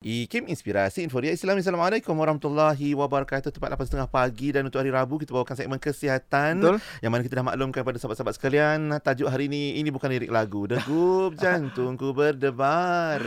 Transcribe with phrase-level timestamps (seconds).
[0.00, 1.60] IKIM Inspirasi Info Dia Islam.
[1.60, 3.52] Assalamualaikum warahmatullahi wabarakatuh.
[3.52, 6.80] Tepat 8.30 pagi dan untuk hari Rabu Kita bawakan segmen kesihatan Betul.
[7.04, 10.64] Yang mana kita dah maklumkan pada sahabat-sahabat sekalian Tajuk hari ini, ini bukan lirik lagu.
[10.64, 13.20] Degup jantungku berdebar.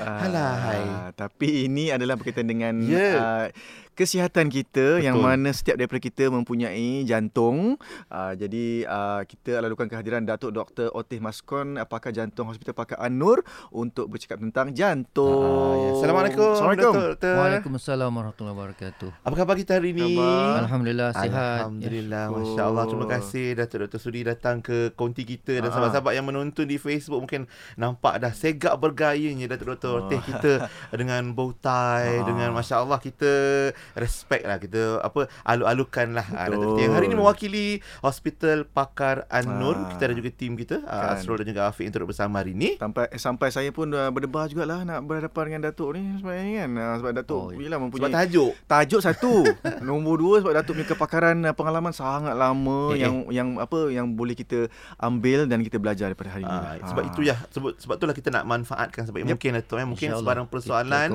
[0.00, 3.12] Ah, tapi ini adalah berkaitan dengan Ya.
[3.20, 3.46] uh,
[3.94, 5.06] kesihatan kita Betul.
[5.06, 7.78] yang mana setiap daripada kita mempunyai jantung.
[8.06, 10.90] Uh, jadi uh, kita lalukan kehadiran Datuk Dr.
[10.90, 15.40] Otih Maskon uh, pakar jantung Hospital Pakar Anur untuk bercakap tentang jantung.
[15.40, 15.88] Ah, ya.
[15.96, 16.92] Assalamualaikum Assalamualaikum.
[16.92, 17.34] Doktor.
[17.34, 19.08] Waalaikumsalam warahmatullahi wabarakatuh.
[19.22, 20.12] Apa khabar kita hari ini?
[20.12, 20.54] Khabar.
[20.60, 21.58] Alhamdulillah sihat.
[21.62, 22.34] Alhamdulillah, Ya.
[22.34, 22.84] Masya Allah.
[22.84, 23.98] Terima kasih Datuk Dr.
[23.98, 25.72] Sudi datang ke konti kita dan Ah.
[25.72, 30.10] sahabat-sahabat yang menonton di Facebook mungkin nampak dah segak bergayanya Datuk Dr.
[30.10, 30.52] Teh kita
[30.92, 32.26] dengan bow tie, Ah.
[32.26, 33.32] dengan Masya Allah kita
[33.94, 36.46] respect lah kita apa alu-alukan lah ah.
[36.46, 36.58] Teh.
[36.80, 37.66] Yang hari ini mewakili
[38.00, 39.76] Hospital Pakar An-Nur.
[39.76, 39.88] Ah.
[39.90, 41.20] Kita ada juga tim kita, ah, Kan.
[41.20, 42.76] Asrul dan juga Afiq turut bersama hari ini.
[42.76, 46.70] Sampai sampai saya pun uh, berdebar jugalah nak berhadapan dengan Datuk ni sebenarnya kan.
[46.74, 47.58] Uh, sebab Datuk Oh, ya.
[47.58, 48.52] yalah Sebab mempunyai tajuk.
[48.64, 49.32] Tajuk satu.
[49.88, 53.00] Nombor dua sebab Datuk punya kepakaran uh, pengalaman sangat lama Eh, eh.
[53.02, 56.52] yang yang apa yang boleh kita ambil dan kita belajar daripada hari ini.
[56.54, 59.28] Ah, sebab itu ya sebab sebab itulah kita nak manfaatkan sebab Yep.
[59.30, 61.08] mungkin Datuk eh mungkin sebarang persoalan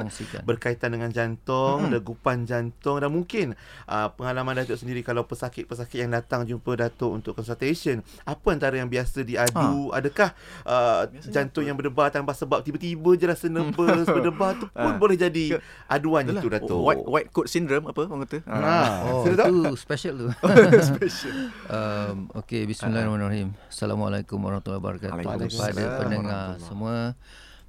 [0.43, 1.93] berkaitan dengan jantung, Mm-mm.
[1.93, 2.58] degupan jantung
[2.97, 8.47] dan mungkin uh, pengalaman Datuk sendiri kalau pesakit-pesakit yang datang jumpa Datuk untuk consultation, apa
[8.49, 9.89] antara yang biasa diadu?
[9.89, 11.67] Adakah uh, Biasanya jantung apa?
[11.67, 14.97] yang berdebar tanpa sebab tiba-tiba je rasa nervous berdebar tu pun Ah.
[14.97, 16.79] boleh jadi aduan Itulah, itu Datuk.
[16.81, 18.37] White white coat syndrome apa orang kata?
[18.45, 18.87] Ah.
[19.09, 20.27] Oh, itu special tu.
[20.89, 21.35] Special.
[21.67, 23.53] um, Okey, bismillahirrahmanirrahim.
[23.67, 27.13] Assalamualaikum warahmatullahi wabarakatuh kepada pendengar semua.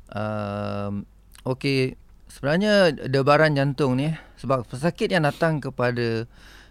[0.08, 1.04] Um,
[1.42, 1.96] Okey,
[2.26, 2.72] sebenarnya
[3.08, 6.24] debaran jantung ni sebab pesakit yang datang kepada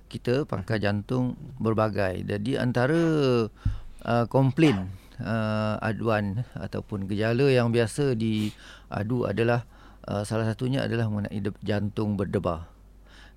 [0.09, 2.25] kita pakar jantung berbagai.
[2.25, 2.97] Jadi antara
[4.03, 4.89] uh, komplain
[5.21, 9.69] uh, aduan ataupun gejala yang biasa diadu adalah
[10.09, 12.65] uh, salah satunya adalah mengenai jantung berdebar.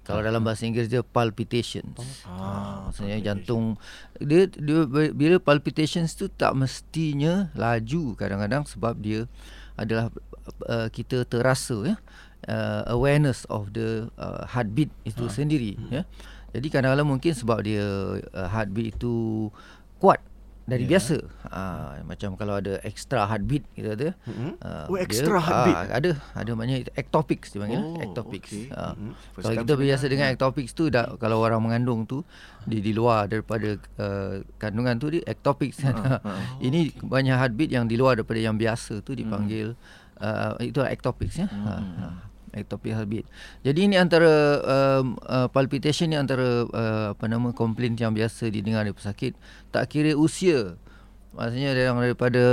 [0.03, 1.95] Kalau dalam bahasa Inggeris dia palpitations.
[2.27, 3.79] Ah, Maksudnya jantung
[4.19, 4.83] dia, dia
[5.15, 9.31] bila palpitations tu tak mestinya laju kadang-kadang sebab dia
[9.79, 10.11] adalah
[10.67, 11.97] uh, kita terasa ya
[12.47, 16.03] uh, awareness of the uh, heartbeat itu sendiri ya.
[16.53, 17.85] Jadi kadang-kadang mungkin sebab dia
[18.21, 19.49] uh, heartbeat itu
[19.97, 20.21] kuat
[20.63, 20.95] dari Ya.
[20.95, 21.17] biasa.
[21.51, 24.09] Ah macam kalau ada extra heartbeat kita ada.
[24.31, 24.55] Mm-mm.
[24.63, 25.75] Uh, Oh, extra heartbeat?
[25.75, 28.53] Ah, ada ada maknanya ectopics dia panggil Oh, ectopics.
[28.71, 28.95] Ah.
[28.95, 29.11] Mm-mm.
[29.35, 32.23] First Kalau kita biasa dengan ectopics tu dah kalau orang mengandung tu
[32.63, 35.83] di di luar daripada uh, kandungan tu dia ectopics.
[35.83, 36.23] Ah,
[36.67, 39.75] Ini banyak heartbeat yang di luar daripada yang biasa tu dipanggil
[40.23, 41.51] uh, itu ectopics ya.
[41.51, 42.09] Ha, ha.
[42.53, 43.25] Ectopic heartbeat.
[43.65, 48.85] Jadi ini antara um, uh, palpitation ni antara uh, apa nama komplain yang biasa didengar
[48.85, 49.33] dari pesakit
[49.73, 50.77] tak kira usia.
[51.33, 52.45] Maksudnya yang daripada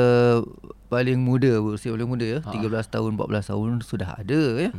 [0.88, 4.72] paling muda usia paling muda ya 13 tahun 14 tahun sudah ada ya.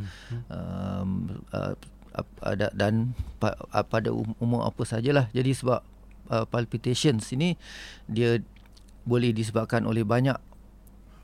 [0.48, 1.76] Um, uh,
[2.40, 3.54] ada dan pa,
[3.86, 5.28] pada um- umur apa sajalah.
[5.36, 5.84] Jadi sebab
[6.32, 7.60] uh, palpitations ini
[8.08, 8.40] dia
[9.04, 10.36] boleh disebabkan oleh banyak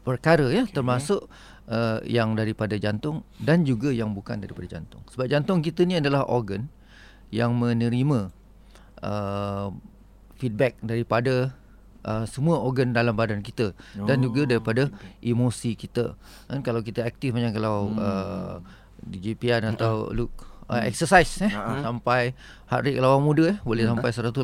[0.06, 0.74] perkara ya okay.
[0.74, 1.26] termasuk
[1.71, 5.03] uh, yang daripada jantung dan juga yang bukan daripada jantung.
[5.10, 6.71] Sebab jantung kita ni adalah organ
[7.31, 8.31] yang menerima
[9.03, 9.69] uh,
[10.38, 11.55] feedback daripada
[12.06, 14.82] uh, semua organ dalam badan kita dan juga Oh, daripada
[15.25, 16.15] emosi kita.
[16.47, 17.99] Kan kalau kita aktif macam kalau hmm.
[17.99, 18.55] uh,
[19.03, 20.32] di GPR atau look
[20.71, 21.84] uh, exercise eh ah.
[21.84, 22.32] sampai
[22.66, 24.43] heart rate lawan muda eh boleh sampai 180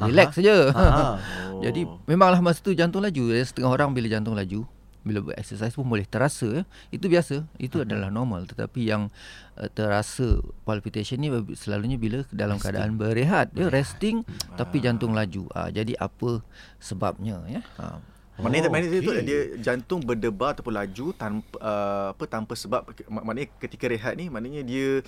[0.00, 0.56] relax saja.
[0.72, 1.16] Ah.
[1.64, 3.42] Jadi memanglah masa tu jantung laju ya.
[3.42, 4.66] Setengah orang bila jantung laju
[5.04, 6.62] bila buat exercise pun boleh terasa ya.
[6.88, 7.44] Itu biasa.
[7.60, 9.12] Itu adalah normal tetapi yang
[9.54, 14.24] uh, terasa palpitation ni selalunya bila dalam keadaan berehat ya resting
[14.56, 15.46] tapi jantung laju.
[15.52, 16.40] Ah jadi apa
[16.80, 17.62] sebabnya ya?
[17.78, 18.00] Ha.
[18.34, 19.22] Maknanya, Oh, maknanya itu okey.
[19.22, 24.26] dia jantung berdebar ataupun laju tanpa uh, apa tanpa sebab mak- maknanya ketika rehat ni
[24.26, 25.06] maknanya dia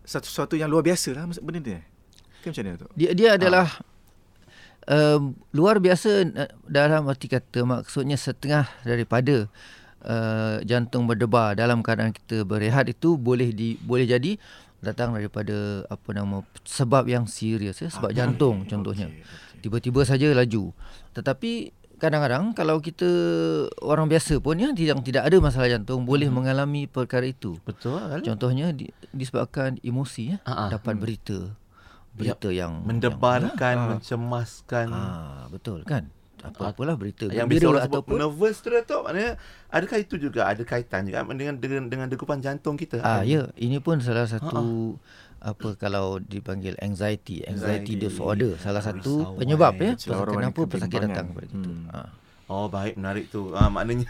[0.00, 1.84] satu sesuatu yang luar biasa lah benda ni.
[2.40, 2.88] Ke macam mana tu?
[2.96, 3.68] Dia dia adalah
[4.88, 9.48] um, luar biasa uh, dalam arti kata maksudnya setengah daripada
[10.04, 14.36] uh, jantung berdebar dalam keadaan kita berehat itu boleh di boleh jadi
[14.84, 19.08] datang daripada apa nama sebab yang serius ya sebab jantung contohnya.
[19.64, 20.76] tiba-tiba saja laju.
[21.16, 23.08] Tetapi kadang-kadang kalau kita
[23.80, 27.56] orang biasa pun ya yang tidak ada masalah jantung boleh mengalami perkara itu.
[27.64, 27.96] Betul.
[28.20, 30.68] contohnya di, disebabkan emosi ya Ah, ah.
[30.68, 31.56] dapat berita
[32.14, 33.88] berita yang Mendebarkan, Ah.
[33.92, 34.86] mencemaskan.
[34.86, 36.06] yang, ah betul kan
[36.40, 39.32] apa-apalah berita Yang biasa orang sebut ataupun nervous tu Datuk Maknanya
[39.66, 43.78] Adakah itu juga Ada kaitan juga Dengan dengan, dengan degupan jantung kita ah ya ini
[43.78, 45.00] pun salah satu
[45.40, 47.48] apa kalau dipanggil anxiety Anxiety.
[47.48, 49.38] anxiety, disorder salah satu Risauan.
[49.38, 51.08] penyebab ya Betul, orang kenapa yang pesakit kebimbangan.
[51.10, 51.88] datang kepada kita Hmm.
[51.90, 52.08] ah
[52.44, 54.08] Oh baik menarik tu ah, Maknanya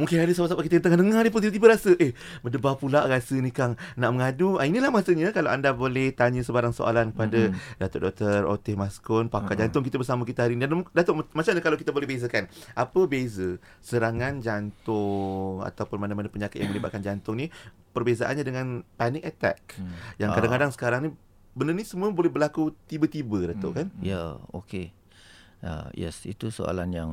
[0.00, 3.36] Mungkin ada sahabat-sahabat kita yang tengah dengar ni pun tiba-tiba rasa eh berdebar pula rasa
[3.38, 4.56] ni Kang nak mengadu.
[4.58, 7.78] Ah, inilah masanya kalau anda boleh tanya sebarang soalan kepada mm-hmm.
[7.80, 8.48] Datuk Dr.
[8.48, 9.60] Otih Maskun pakar uh-huh.
[9.66, 10.64] jantung kita bersama kita hari ini.
[10.66, 16.62] Dan Datuk macam mana kalau kita boleh bezakan apa beza serangan jantung ataupun mana-mana penyakit
[16.62, 17.52] yang melibatkan jantung ni
[17.90, 20.22] perbezaannya dengan panic attack hmm.
[20.22, 20.74] yang kadang-kadang uh.
[20.74, 21.10] sekarang ni
[21.54, 23.78] benda ni semua boleh berlaku tiba-tiba Datuk hmm.
[23.78, 23.86] kan?
[24.00, 24.94] Ya, okey.
[25.60, 27.10] Uh, yes, itu soalan yang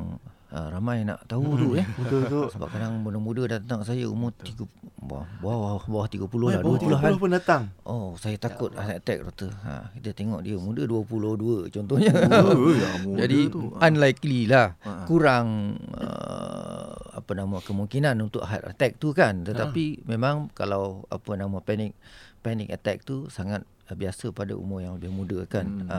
[0.52, 1.60] uh, ramai nak tahu hmm.
[1.60, 1.86] tu ya.
[1.98, 2.42] Betul tu.
[2.54, 4.68] Sebab kadang muda-muda datang saya umur 30
[4.98, 7.64] bawah bawah, bawah 30 eh, lah, 20 an pun datang.
[7.88, 9.52] Oh, saya takut ya heart attack doktor.
[9.64, 12.12] Ha, kita tengok dia muda 22 contohnya.
[12.44, 12.90] Oh, ya,
[13.24, 13.72] Jadi tu.
[13.78, 14.76] unlikely lah.
[14.84, 15.08] Ha.
[15.08, 19.48] Kurang uh, apa nama kemungkinan untuk heart attack tu kan.
[19.48, 20.04] Tetapi ha.
[20.12, 21.96] memang kalau apa nama panic
[22.44, 25.68] panic attack tu sangat biasa pada umur yang lebih muda kan.
[25.68, 25.88] Hmm.
[25.88, 25.98] Ha.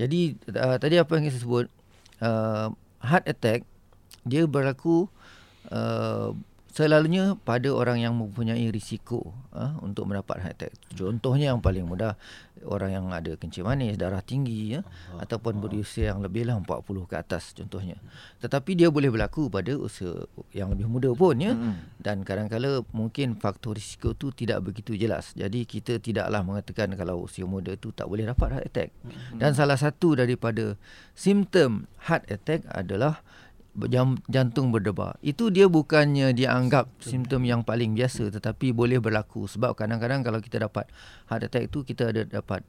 [0.00, 1.66] Jadi uh, tadi apa yang saya sebut
[2.18, 3.62] uh, heart attack
[4.22, 5.10] dia berlaku
[5.70, 6.34] uh,
[6.72, 10.72] selalunya pada orang yang mempunyai risiko uh, untuk mendapat heart attack.
[10.96, 12.16] Contohnya yang paling mudah
[12.64, 16.80] orang yang ada kencing manis, darah tinggi ya uh, ataupun berusia yang lebih lah 40
[17.04, 18.00] ke atas contohnya.
[18.40, 20.24] Tetapi dia boleh berlaku pada usia
[20.56, 21.52] yang lebih muda pun ya.
[21.52, 21.76] Hmm.
[22.00, 25.36] Dan kadang-kala mungkin faktor risiko tu tidak begitu jelas.
[25.36, 28.90] Jadi kita tidaklah mengatakan kalau usia muda tu tak boleh dapat heart attack.
[29.04, 29.44] Hmm.
[29.44, 30.80] Dan salah satu daripada
[31.12, 33.20] simptom heart attack adalah
[34.28, 35.16] jantung berdebar.
[35.24, 40.60] Itu dia bukannya dianggap simptom yang paling biasa tetapi boleh berlaku sebab kadang-kadang kalau kita
[40.60, 40.88] dapat
[41.32, 42.60] heart attack itu kita ada dapat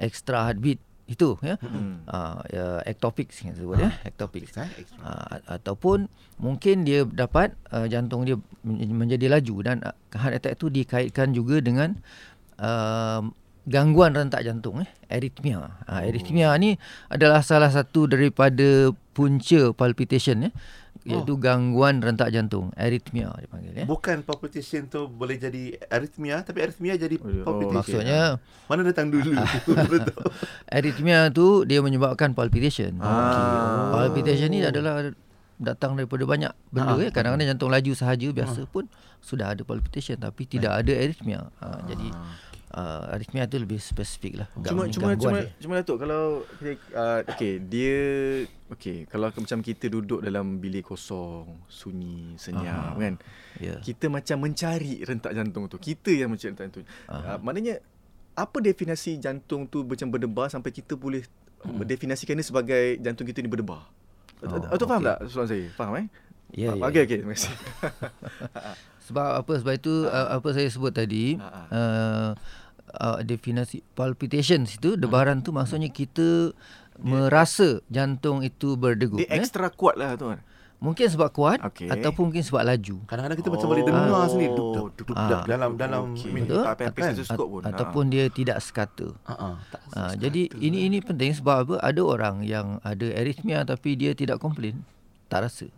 [0.00, 1.54] extra heartbeat itu ya.
[1.62, 2.02] Hmm.
[2.08, 4.50] Uh, ya ectopic kita sebut ya, ectopic.
[4.56, 6.10] Uh, ataupun
[6.42, 11.62] mungkin dia dapat uh, jantung dia menjadi laju dan uh, heart attack itu dikaitkan juga
[11.62, 11.94] dengan
[12.58, 13.22] uh,
[13.66, 15.82] gangguan rentak jantung eh arrhythmia.
[15.90, 16.78] Ha, arrhythmia ni
[17.10, 20.52] adalah salah satu daripada punca palpitation eh
[21.06, 21.38] iaitu oh.
[21.38, 23.86] gangguan rentak jantung arrhythmia dipanggil ya.
[23.86, 28.02] Bukan palpitation tu boleh jadi arrhythmia tapi arrhythmia jadi oh, palpitation.
[28.02, 28.22] Maksudnya
[28.66, 29.34] mana datang dulu?
[30.76, 32.98] arrhythmia tu dia menyebabkan palpitation.
[32.98, 33.06] Ah.
[33.06, 34.10] Okay.
[34.10, 35.14] Palpitation ni adalah
[35.56, 37.02] datang daripada banyak benda ha.
[37.02, 37.08] ya.
[37.14, 38.68] Kadang-kadang jantung laju sahaja biasa ha.
[38.68, 38.90] pun
[39.22, 41.54] sudah ada palpitation tapi tidak ada arrhythmia.
[41.62, 41.80] Ha, ha.
[41.86, 42.08] jadi
[42.76, 44.48] uh, arrhythmia tu lebih spesifik lah.
[44.60, 45.50] Cuma cuma cuma dia.
[45.58, 47.98] cuma Datuk kalau uh, okey dia
[48.76, 53.14] okey kalau macam kita duduk dalam bilik kosong, sunyi, senyap uh kan.
[53.56, 53.80] Yeah.
[53.80, 55.80] Kita macam mencari rentak jantung tu.
[55.80, 56.86] Kita yang mencari rentak jantung.
[57.08, 57.80] Uh, maknanya
[58.36, 61.24] apa definisi jantung tu macam berdebar sampai kita boleh
[61.64, 61.80] hmm.
[61.80, 63.88] mendefinisikan dia sebagai jantung kita ni berdebar?
[64.44, 65.16] Oh, Atau faham okay.
[65.16, 65.66] tak soalan saya?
[65.72, 66.06] Faham eh?
[66.54, 67.16] Ya, yeah, yeah, Okey, okey.
[67.24, 67.54] Terima kasih.
[69.08, 69.52] sebab apa?
[69.58, 72.36] Sebab itu uh, apa saya sebut tadi, uh,
[72.94, 76.54] uh, definisi palpitations itu debaran tu maksudnya kita
[77.00, 79.20] merasa jantung itu berdegup.
[79.20, 80.40] Dia extra kuat lah tu kan.
[80.76, 81.88] Mungkin sebab kuat okay.
[81.88, 82.96] ataupun mungkin sebab laju.
[83.08, 83.52] Kadang-kadang kita oh.
[83.56, 84.28] macam boleh dengar oh.
[84.28, 85.44] sendiri duk duk duk ah.
[85.48, 86.28] dalam dalam okay.
[86.28, 87.48] betul kan?
[87.48, 87.60] pun.
[87.64, 89.08] Ataupun dia tidak sekata.
[89.24, 89.56] Uh-uh.
[89.96, 91.74] Uh, jadi ini ini penting sebab apa?
[91.80, 94.84] Ada orang yang ada arrhythmia tapi dia tidak komplain.
[95.32, 95.72] Tak rasa.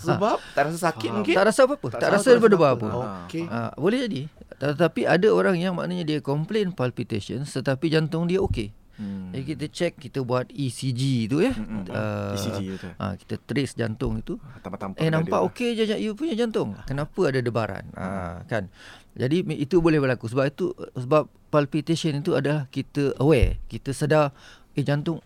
[0.00, 0.52] Sebab ha.
[0.56, 1.14] tak rasa sakit ha.
[1.20, 1.34] mungkin.
[1.36, 1.88] Tak rasa apa-apa.
[1.92, 2.86] Tak, tak rasa daripada apa.
[3.28, 3.44] Okey.
[3.46, 3.76] Ha.
[3.76, 4.22] boleh jadi.
[4.60, 8.72] Tetapi ada orang yang maknanya dia complain palpitation tetapi jantung dia okey.
[9.00, 9.32] Hmm.
[9.32, 11.56] Jadi kita check kita buat ECG tu ya.
[11.56, 11.88] Hmm, hmm.
[11.88, 12.92] Uh, ECG betul.
[13.00, 14.36] Ha, kita trace jantung itu.
[14.60, 15.00] Tampak-tampak.
[15.00, 16.76] Eh nampak okey je you punya jantung.
[16.84, 17.88] Kenapa ada debaran?
[17.96, 18.44] Hmm.
[18.44, 18.68] kan.
[19.16, 24.36] Jadi itu boleh berlaku sebab itu sebab palpitation itu adalah kita aware, kita sedar
[24.76, 25.24] eh jantung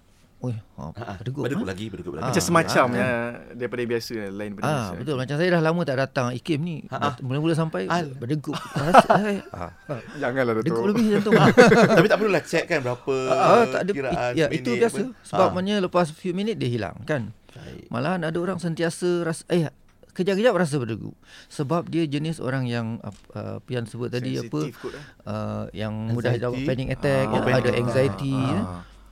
[0.75, 1.71] Oh, ha, berdegup, berdegup ha?
[1.71, 2.27] lagi, berdegup lagi.
[2.27, 3.09] Macam semacam ha, ya,
[3.55, 4.95] daripada biasa lain daripada ha, biasa.
[4.99, 6.77] Betul, macam saya dah lama tak datang IKIM ni.
[6.91, 8.03] Ha, mula-mula sampai ha.
[8.03, 8.59] berdegup.
[8.59, 9.67] ha.
[10.19, 10.67] Janganlah Datuk.
[10.67, 11.35] Berdegup lebih jantung.
[11.97, 15.01] Tapi tak perlulah check kan berapa ha, tak ada, kiraan Ya, itu biasa.
[15.07, 15.13] Apa?
[15.23, 15.55] Sebab ha.
[15.55, 17.31] maknanya lepas few minit dia hilang kan.
[17.89, 19.71] Malahan ada orang sentiasa rasa, eh
[20.15, 21.19] kejap-kejap rasa berdegup
[21.51, 23.03] sebab dia jenis orang yang
[23.35, 24.71] uh, pian sebut tadi apa
[25.27, 28.47] uh, yang mudah dapat panic attack ah, ya, ada anxiety ah.
[28.47, 28.61] ya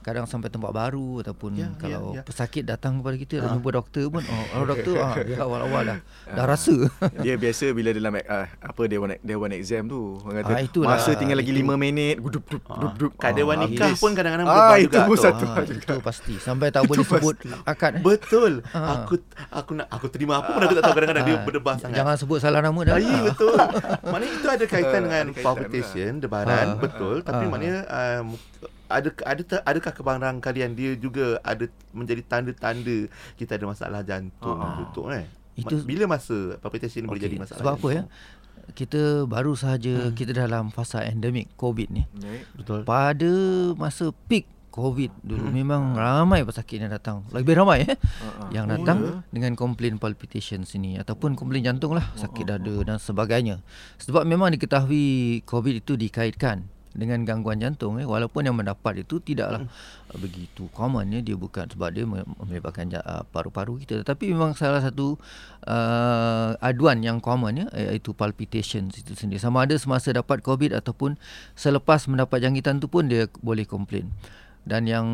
[0.02, 2.22] kadang sampai tempat baru ataupun ya, ya kalau ya, ya.
[2.26, 3.54] pesakit datang kepada kita ha.
[3.54, 5.98] jumpa doktor pun oh, oh doktor ah dia awal-awal dah
[6.32, 6.74] dah rasa.
[7.24, 10.86] Dia biasa bila dalam uh, apa dia one dia one exam tu orang kata ha,
[10.90, 11.62] masa tinggal lagi itu.
[11.62, 12.62] 5 minit gudup gudup
[12.98, 13.30] gudup ha.
[13.30, 15.06] dewan nikah pun kadang-kadang ah, itu juga.
[15.06, 16.34] pun satu ha, itu pasti.
[16.42, 18.02] Sampai tak boleh sebut akad eh.
[18.02, 18.52] betul.
[18.74, 19.06] Ha.
[19.06, 19.14] aku
[19.52, 20.94] aku nak aku terima apa pun aku tak tahu.
[20.98, 21.96] Kadang-kadang dia berdebar sangat.
[22.02, 22.96] Jangan sebut salah nama dah.
[22.98, 23.54] Ya betul.
[24.08, 26.22] Maknanya itu ada kaitan dengan palpitation lah.
[26.24, 27.16] debaran betul.
[27.22, 27.80] Tapi maknanya
[28.92, 33.08] ada ada adakah kebarang kalian dia juga ada menjadi tanda-tanda
[33.40, 37.10] kita ada masalah jantung uh, betul eh itu bila masa palpitation okay.
[37.12, 38.02] boleh jadi masalah sebab apa ya
[38.72, 40.14] kita baru sahaja hmm.
[40.16, 42.06] kita dalam fasa endemik covid ni
[42.56, 43.32] betul pada
[43.76, 45.54] masa peak COVID dulu hmm.
[45.54, 47.28] memang ramai pesakit yang datang.
[47.28, 48.48] Lebih ramai eh uh-huh.
[48.56, 49.20] yang datang oh, yeah.
[49.28, 53.60] dengan komplain palpitation sini ataupun komplain jantung lah, sakit dada dan sebagainya.
[54.00, 59.64] Sebab memang diketahui COVID itu dikaitkan dengan gangguan jantung eh walaupun yang mendapat itu tidaklah
[59.64, 60.20] hmm.
[60.20, 64.04] begitu common ya dia bukan sebab dia menyebabkan uh, paru-paru kita.
[64.04, 65.16] Tetapi memang salah satu
[65.64, 69.40] uh, aduan yang common ya iaitu palpitation itu sendiri.
[69.40, 71.16] Sama ada semasa dapat covid ataupun
[71.56, 74.12] selepas mendapat jangkitan tu pun dia boleh komplain.
[74.62, 75.06] Dan yang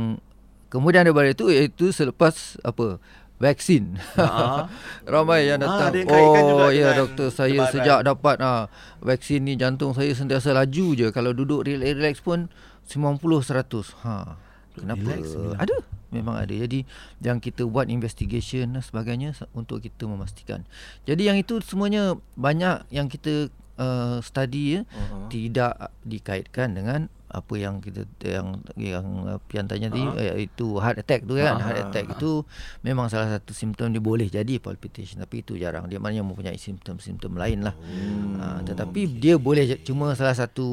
[0.69, 3.01] kemudian daripada itu iaitu selepas apa
[3.39, 3.99] vaksin.
[4.19, 4.67] Ha.
[5.15, 5.95] Ramai yang datang.
[5.95, 8.67] Ha, oh ya doktor saya sejak dapat ha,
[9.03, 12.51] vaksin ni jantung saya sentiasa laju je kalau duduk relax pun
[12.91, 14.05] 90 100.
[14.05, 14.37] Ha.
[14.79, 15.03] Kenapa?
[15.03, 15.23] Relax,
[15.59, 15.77] ada.
[16.09, 16.55] Memang ada.
[16.55, 16.87] Jadi
[17.21, 20.65] yang kita buat investigation dan sebagainya untuk kita memastikan.
[21.05, 25.29] Jadi yang itu semuanya banyak yang kita uh, study ya uh-huh.
[25.31, 29.05] tidak dikaitkan dengan apa yang kita yang yang
[29.53, 30.41] pian tanya tadi uh-huh.
[30.41, 31.65] iaitu heart attack tu kan uh-huh.
[31.69, 32.41] heart attack itu
[32.81, 37.37] memang salah satu simptom dia boleh jadi palpitation tapi itu jarang dia maknanya mempunyai simptom-simptom
[37.37, 39.21] lain lah uh, uh, tetapi okay.
[39.21, 40.65] dia boleh cuma salah satu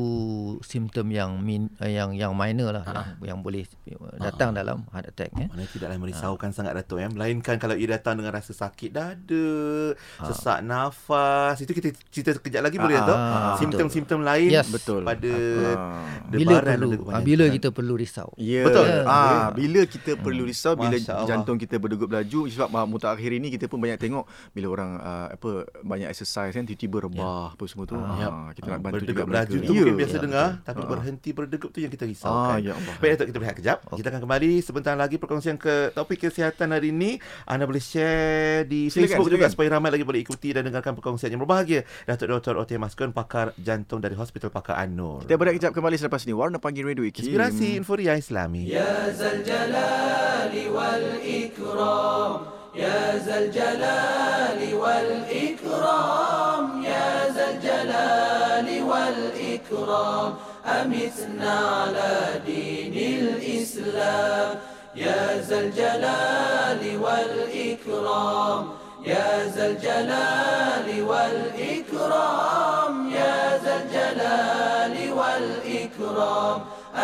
[0.64, 3.20] simptom yang min, uh, yang yang minor lah uh-huh.
[3.20, 3.68] yang, yang boleh
[4.24, 4.60] datang uh-huh.
[4.64, 6.56] dalam heart attack ya maknanya tidaklah merisaukan uh-huh.
[6.56, 9.48] sangat datuk ya melainkan kalau ia datang dengan rasa sakit dada
[9.92, 10.28] uh-huh.
[10.32, 12.88] sesak nafas itu kita cerita sekejap lagi uh-huh.
[12.88, 13.20] boleh tak
[13.60, 14.72] simptom-simptom lain yes.
[14.72, 18.30] betul pada uh-huh bila perlu ha, bila kita perlu risau.
[18.38, 18.62] Ya.
[18.62, 18.66] Yeah.
[18.70, 18.86] Betul.
[18.86, 19.04] Yeah.
[19.10, 20.22] Ah, bila kita hmm.
[20.22, 24.26] perlu risau bila Masya jantung kita berdegup laju sebab mutakhir ini kita pun banyak tengok
[24.54, 25.50] bila orang uh, apa
[25.82, 27.48] banyak exercise kan tiba-tiba rebah yeah.
[27.58, 27.98] apa semua tu.
[27.98, 29.76] Ah, ha, kita nak bantu berdegup juga laju tu yeah.
[29.82, 30.24] mungkin biasa yeah.
[30.24, 30.66] dengar yeah.
[30.66, 30.88] tapi ah.
[30.88, 32.56] berhenti berdegup tu yang kita risaukan.
[32.56, 32.96] Ah, ya Allah.
[33.02, 33.78] Baik Datuk kita berehat kejap.
[33.88, 33.98] Okay.
[34.04, 37.18] Kita akan kembali sebentar lagi perkongsian ke topik kesihatan hari ini.
[37.48, 39.36] Anda boleh share di silakan, Facebook silakan.
[39.42, 41.88] juga supaya ramai lagi boleh ikuti dan dengarkan perkongsian yang berbahagia.
[42.06, 42.54] Datuk Dr.
[42.60, 45.24] Ote Maskun pakar jantung dari Hospital Pakar Anur.
[45.24, 46.35] Kita berehat kejap kembali selepas ini.
[46.36, 52.44] Warna Pagi Radio IKIM Inspirasi Inforia Islami Ya Zal Jalali Wal Ikram
[52.76, 64.56] Ya Zal Jalali Wal Ikram Ya Zal Jalali Wal Ikram أمتنا على دين الإسلام
[64.96, 68.68] يا ذا الجلال والإكرام
[69.06, 75.65] يا ذا الجلال والإكرام يا ذا الجلال والإكرام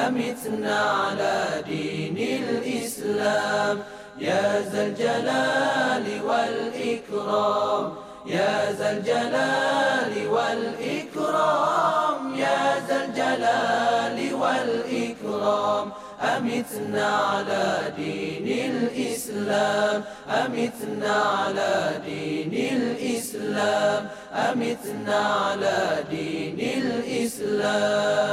[0.07, 3.79] أمتنا على دين الإسلام.
[4.19, 7.93] يا ذا الجلال والإكرام
[8.25, 12.35] يا ذا الجلال والإكرام.
[12.35, 15.91] يا ذا الجلال والإكرام.
[16.21, 20.03] أمتنا على دين الإسلام.
[20.29, 24.07] أمتنا على دين الإسلام.
[24.33, 28.31] أمتنا على دين الإسلام.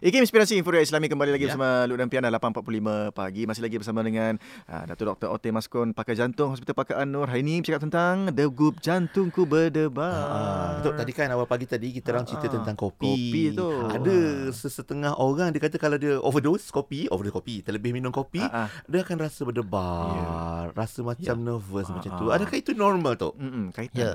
[0.00, 1.52] Ikim Inspirasi Inforia Islami kembali lagi ya.
[1.52, 3.42] bersama Luk dan Piana 8.45 pagi.
[3.44, 5.28] Masih lagi bersama dengan uh, Datuk Dr.
[5.28, 7.28] Ote Maskon, pakar jantung Hospital Pakar Anur.
[7.28, 10.12] Hari ini bercakap tentang degup jantungku berdebar.
[10.12, 10.92] Ah, betul.
[10.96, 13.12] Tadi kan awal pagi tadi kita orang cerita ah, tentang kopi.
[13.12, 13.68] Kopi tu.
[13.92, 14.16] Ada
[14.56, 18.68] sesetengah orang dia kata kalau dia overdose kopi, overdose kopi, terlebih minum kopi, ah, ah.
[18.88, 20.62] dia akan rasa berdebar, yeah.
[20.72, 21.46] rasa macam yeah.
[21.46, 22.26] nervous ah, macam tu.
[22.32, 22.36] Ah.
[22.40, 23.30] Adakah itu normal tu?
[23.36, 24.00] Hmm, kaitan.
[24.00, 24.12] Ya.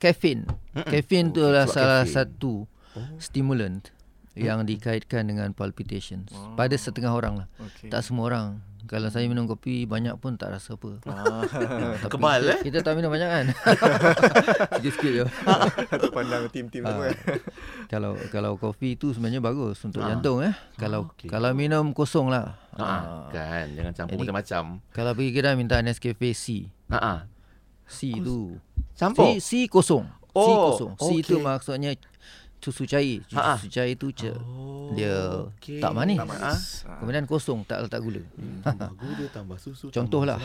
[0.00, 0.48] Caffeine.
[0.72, 2.16] Caffeine tu adalah salah caffeine.
[2.16, 2.54] satu
[2.96, 3.08] oh.
[3.20, 3.99] stimulant
[4.38, 6.54] yang dikaitkan dengan palpitation oh.
[6.54, 7.90] pada setengah orang lah okay.
[7.90, 8.46] tak semua orang
[8.90, 11.46] kalau saya minum kopi banyak pun tak rasa apa ah.
[12.12, 13.46] Kebal kita, eh kita tak minum banyak kan
[14.82, 15.24] sikit-sikit je
[15.94, 17.14] satu pandang tim-tim semua ah.
[17.86, 20.10] kalau kalau kopi tu sebenarnya bagus untuk ah.
[20.10, 21.30] jantung eh kalau okay.
[21.30, 22.82] kalau minum kosong lah ah.
[22.82, 23.30] ah.
[23.30, 27.30] kan jangan campur macam-macam kalau pergi kedai minta Nescafe C ah.
[27.86, 28.58] C tu
[28.98, 30.42] campur C, C kosong oh.
[30.42, 31.18] C kosong C okay.
[31.26, 31.94] tu maksudnya
[32.60, 33.56] susu cair susu, Ha-ha.
[33.56, 35.80] susu cair tu je oh, dia okay.
[35.80, 36.84] tak manis, tak manis.
[36.84, 37.00] Ha?
[37.00, 40.36] kemudian kosong tak letak gula hmm, tambah gula tambah susu contohlah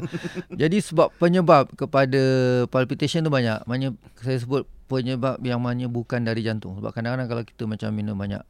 [0.60, 2.22] jadi sebab penyebab kepada
[2.66, 7.42] palpitation tu banyak maknanya saya sebut penyebab yang mana bukan dari jantung sebab kadang-kadang kalau
[7.46, 8.42] kita macam minum banyak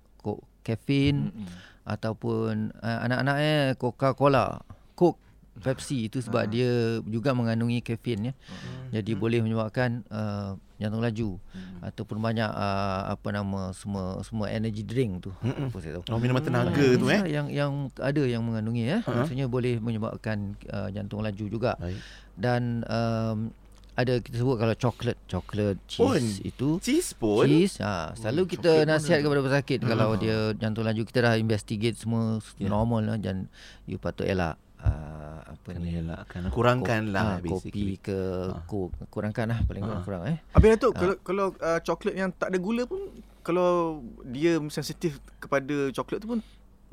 [0.63, 1.57] kafein hmm, hmm.
[1.87, 4.63] ataupun uh, anak-anak eh Coca-Cola
[4.95, 5.19] Coke
[5.61, 6.71] Pepsi itu sebab uh dia
[7.05, 8.33] juga mengandungi kafein ya.
[8.33, 14.23] uh Jadi uh boleh menyebabkan uh, jantung laju uh ataupun banyak uh, apa nama semua
[14.25, 15.31] semua energy drink tu.
[15.45, 16.09] uh Apa saya tahu.
[16.09, 17.29] Oh minuman tenaga uh tu eh.
[17.29, 18.99] Yang yang ada yang mengandungi ya.
[19.05, 19.23] Uh-huh.
[19.23, 21.77] Maksudnya boleh menyebabkan uh, jantung laju juga.
[21.77, 22.01] Baik.
[22.33, 23.53] Dan um,
[23.93, 26.23] ada kita sebut kalau coklat, coklat cheese pun.
[26.49, 30.89] itu cheese pun cheese ha selalu oh, kita nasihat kepada pesakit uh kalau dia jantung
[30.89, 32.73] laju kita dah investigate semua yeah.
[32.73, 33.53] normal lah dan
[33.85, 38.19] you patut elak uh, apa ni elakkan kurangkan lah uh, kopi ke
[38.51, 38.91] uh.
[39.09, 40.03] kurangkan lah paling uh.
[40.03, 40.95] kurang eh habis tu uh.
[40.95, 43.01] kalau kalau uh, coklat yang tak ada gula pun
[43.43, 46.41] kalau dia sensitif kepada coklat tu pun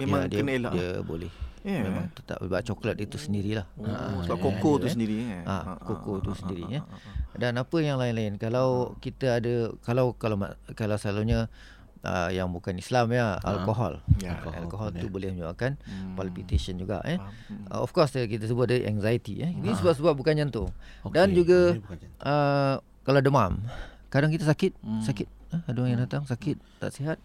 [0.01, 0.73] memang ya, dia, kena elak.
[0.73, 1.31] Dia boleh.
[1.59, 1.83] Yeah.
[1.85, 3.67] Memang tetap sebab coklat itu sendirilah.
[3.75, 4.93] Oh, ha, sebab koko tu eh.
[4.95, 5.43] sendiri eh.
[5.43, 6.81] Ha, koko tu sendiri ya.
[7.35, 10.39] Dan apa yang lain-lain kalau kita ada kalau kalau
[10.73, 11.51] kalau selalunya
[12.01, 13.99] uh, yang bukan Islam ya uh, alkohol.
[14.17, 16.13] Ya, alkohol, alkohol tu boleh menyebabkan Hmm.
[16.13, 17.17] palpitation juga eh.
[17.17, 17.65] Faham.
[17.67, 19.51] Uh, of course kita sebut dia anxiety eh.
[19.51, 20.69] Ini sebab-sebab bukan jantung.
[21.01, 21.75] Okey, Dan juga
[22.21, 23.51] uh, kalau demam
[24.07, 25.01] kadang kita sakit Hmm.
[25.01, 27.17] sakit eh, ada orang yang datang sakit tak sihat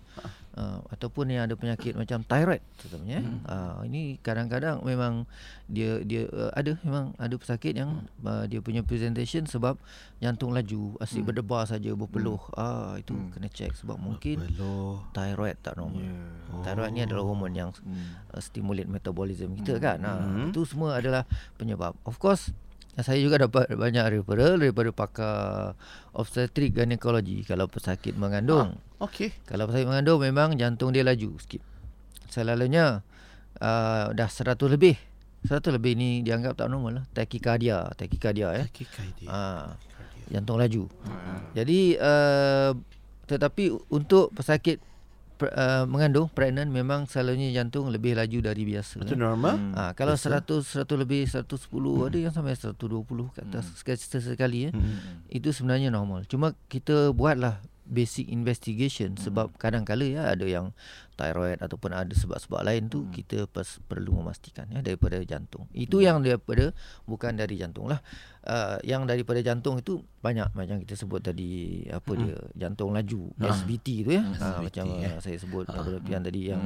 [0.57, 3.37] uh, ataupun yang ada penyakit macam thyroid contohnya eh.
[3.51, 5.29] uh, ini kadang-kadang memang
[5.69, 9.81] dia dia uh, ada memang ada pesakit yang uh, dia punya presentation sebab
[10.21, 12.41] jantung laju asyik berdebar saja berpeluh.
[12.57, 14.41] Ah itu kena check sebab mungkin
[15.13, 16.01] thyroid tak normal.
[16.01, 16.17] Ya.
[16.65, 18.17] thyroid ni adalah hormon yang Hmm.
[18.33, 19.99] uh, stimulate metabolism kita kan.
[20.01, 20.11] Ha,
[20.49, 21.27] itu semua adalah
[21.59, 21.93] penyebab.
[22.07, 22.55] Of course
[23.03, 25.75] saya juga dapat banyak referral daripada pakar
[26.15, 28.79] obstetrik gynecology kalau pesakit mengandung.
[29.03, 29.35] Okey.
[29.51, 31.59] Kalau pesakit mengandung memang jantung dia laju sikit.
[32.31, 33.03] Selalunya
[33.59, 34.95] uh, dah 100 lebih.
[35.45, 37.05] 100 lebih ni dianggap tak normal lah.
[37.11, 38.67] Tachycardia, tachycardia eh.
[38.71, 39.27] Kaidi.
[39.27, 39.75] Ha,
[40.31, 40.87] jantung laju.
[41.53, 42.73] Jadi uh,
[43.27, 44.79] tetapi untuk pesakit
[45.43, 49.03] uh, mengandung pregnant memang selalunya jantung lebih laju dari biasa.
[49.03, 49.55] Itu normal?
[49.59, 49.73] Hmm.
[49.75, 51.51] Ha, kalau 100 100 lebih 110
[52.07, 54.73] ada yang sampai 120 ke atas sekali sekali eh.
[54.73, 55.25] Hmm.
[55.29, 56.29] Itu sebenarnya normal.
[56.31, 60.73] Cuma kita buatlah basic investigation sebab kadang-kala ya ada yang
[61.15, 65.67] thyroid ataupun ada sebab-sebab lain tu kita pers- perlu memastikan ya daripada jantung.
[65.71, 66.75] Itu yang daripada
[67.07, 68.03] bukan dari jantung lah.
[68.45, 74.05] Uh, yang daripada jantung itu banyak macam kita sebut tadi apa dia jantung laju SBT
[74.05, 74.21] tu ya.
[74.21, 76.61] Ha, macam uh, saya sebut uh, berlebihan tadi yang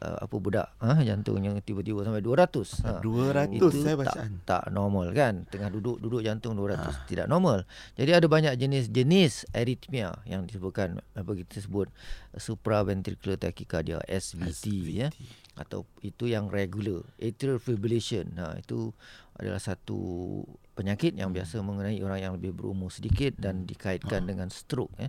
[0.00, 2.80] uh, apa budak ha, jantung yang tiba-tiba sampai 200.
[2.80, 3.04] Ha.
[3.04, 4.30] 200 Itu saya tak, bacaan.
[4.44, 7.64] tak normal kan Tengah duduk Duduk jantung 200 Tidak normal
[7.96, 11.88] Jadi ada banyak jenis-jenis Arrhythmia Yang disebutkan Apa kita sebut
[12.36, 15.08] Supraventricular tachycardia SVT, ya
[15.56, 18.92] Atau itu yang regular Atrial fibrillation ha, Itu
[19.34, 20.44] adalah satu
[20.76, 25.08] penyakit Yang biasa mengenai orang yang lebih berumur sedikit Dan dikaitkan dengan stroke ya.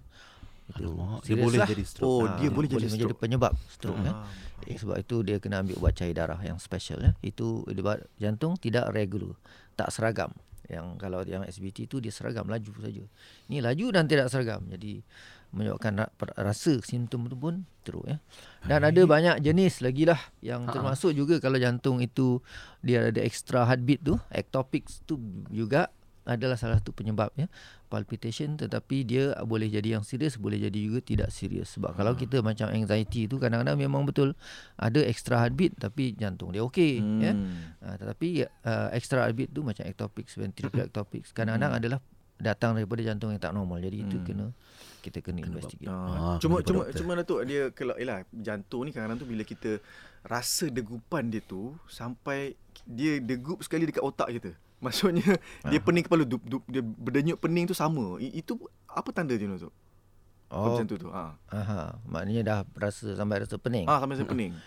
[0.70, 1.68] Itu Alamak, dia boleh lah.
[1.68, 2.06] jadi stroke.
[2.06, 3.22] Oh, Ah, dia boleh jadi menjadi stroke.
[3.26, 4.14] penyebab stroke ya.
[4.14, 4.30] Ah.
[4.64, 7.18] Eh, sebab itu dia kena ambil ubat cair darah yang special ya.
[7.20, 9.34] Itu debat jantung tidak regular,
[9.74, 10.30] tak seragam.
[10.70, 13.02] Yang kalau yang SBT itu dia seragam laju saja.
[13.50, 14.62] Ini laju dan tidak seragam.
[14.70, 15.02] Jadi
[15.50, 16.06] menyebabkan
[16.38, 18.18] rasa simptom itu pun teruk ya.
[18.66, 22.42] Dan ada banyak jenis lagi lah yang termasuk juga kalau jantung itu
[22.86, 25.18] dia ada extra heartbeat tu, ectopic tu
[25.50, 25.90] juga
[26.30, 27.50] adalah salah satu penyebab ya
[27.90, 28.54] palpitation.
[28.62, 31.74] Tetapi dia boleh jadi yang serius boleh jadi juga tidak serius.
[31.74, 34.38] Sebab kalau kita macam anxiety tu kadang-kadang memang betul
[34.78, 37.22] ada extra heartbeat tapi jantung dia okey hmm.
[37.26, 37.34] ya
[37.90, 42.00] uh, tetapi uh, extra heartbeat tu macam ectopic ventricular ectopic kadang-kadang adalah
[42.40, 43.84] datang daripada jantung yang tak normal.
[43.84, 44.56] Jadi itu kena
[45.00, 46.98] kita kena investigate Ah, Ah, cuma kena cuma doktor.
[47.00, 49.80] cuma Datuk dia kalau yalah jantung ni kadang-kadang tu bila kita
[50.28, 54.52] rasa degupan dia tu sampai dia degup sekali dekat otak kita.
[54.84, 55.36] Maksudnya
[55.68, 58.16] dia pening kepala dup, dup, dia berdenyut pening tu sama.
[58.24, 58.56] I, itu
[58.88, 59.76] apa tanda dia Datuk?
[60.50, 60.74] Oh.
[60.74, 61.10] Macam tu tu.
[61.14, 61.38] Ha.
[61.54, 64.58] aha maknanya dah rasa sampai rasa pening Ah sampai saya pening.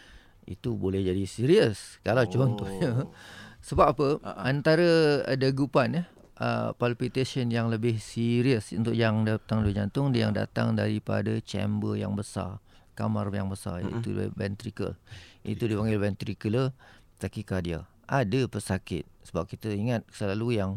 [0.47, 2.31] itu boleh jadi serius kalau oh.
[2.31, 3.11] contohnya
[3.67, 4.47] sebab apa uh-huh.
[4.47, 6.05] antara degupan ya
[6.39, 11.99] uh, palpitation yang lebih serius untuk yang datang dari jantung dia yang datang daripada chamber
[11.99, 12.63] yang besar
[12.95, 13.81] kamar yang besar.
[13.81, 13.99] Uh-huh.
[13.99, 14.95] iaitu ventricle.
[15.43, 16.71] Itu dipanggil ventricular
[17.19, 17.89] tachycardia.
[18.07, 20.71] Ada pesakit sebab kita ingat selalu yang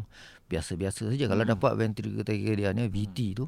[0.48, 1.28] biasa-biasa saja.
[1.28, 3.46] Kalau dapat ventricular tachycardia ni VT tu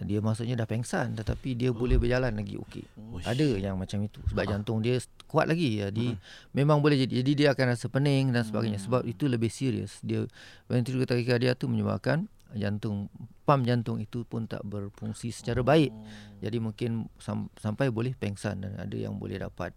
[0.00, 2.56] dia maksudnya dah pengsan tetapi dia boleh berjalan lagi.
[2.56, 2.84] Okey.
[3.28, 4.24] Ada yang macam itu.
[4.32, 4.96] Sebab jantung dia
[5.28, 5.84] kuat lagi.
[5.84, 6.16] Jadi
[6.56, 7.20] memang boleh jadi.
[7.20, 8.80] Jadi dia akan rasa pening dan sebagainya.
[8.80, 10.00] Sebab itu lebih serius.
[10.00, 10.24] Dia
[10.64, 13.08] ventricular tachycardia tu menyebabkan jantung
[13.48, 15.92] pam jantung itu pun tak berfungsi secara baik.
[16.40, 19.72] Jadi mungkin sam, sampai boleh pengsan dan ada yang boleh dapat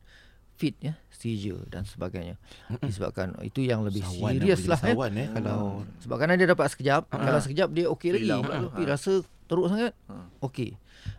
[0.55, 0.93] fit ya.
[1.09, 2.35] Seizure dan sebagainya.
[2.79, 4.91] Disebabkan itu yang lebih Sawan serius lah ya.
[4.91, 8.29] sawan, eh, kalau- sebab kerana dia dapat sekejap kalau sekejap dia okey lagi.
[8.29, 8.67] Pula tu.
[8.69, 9.11] tapi rasa
[9.45, 9.93] teruk sangat.
[10.39, 10.75] Okey.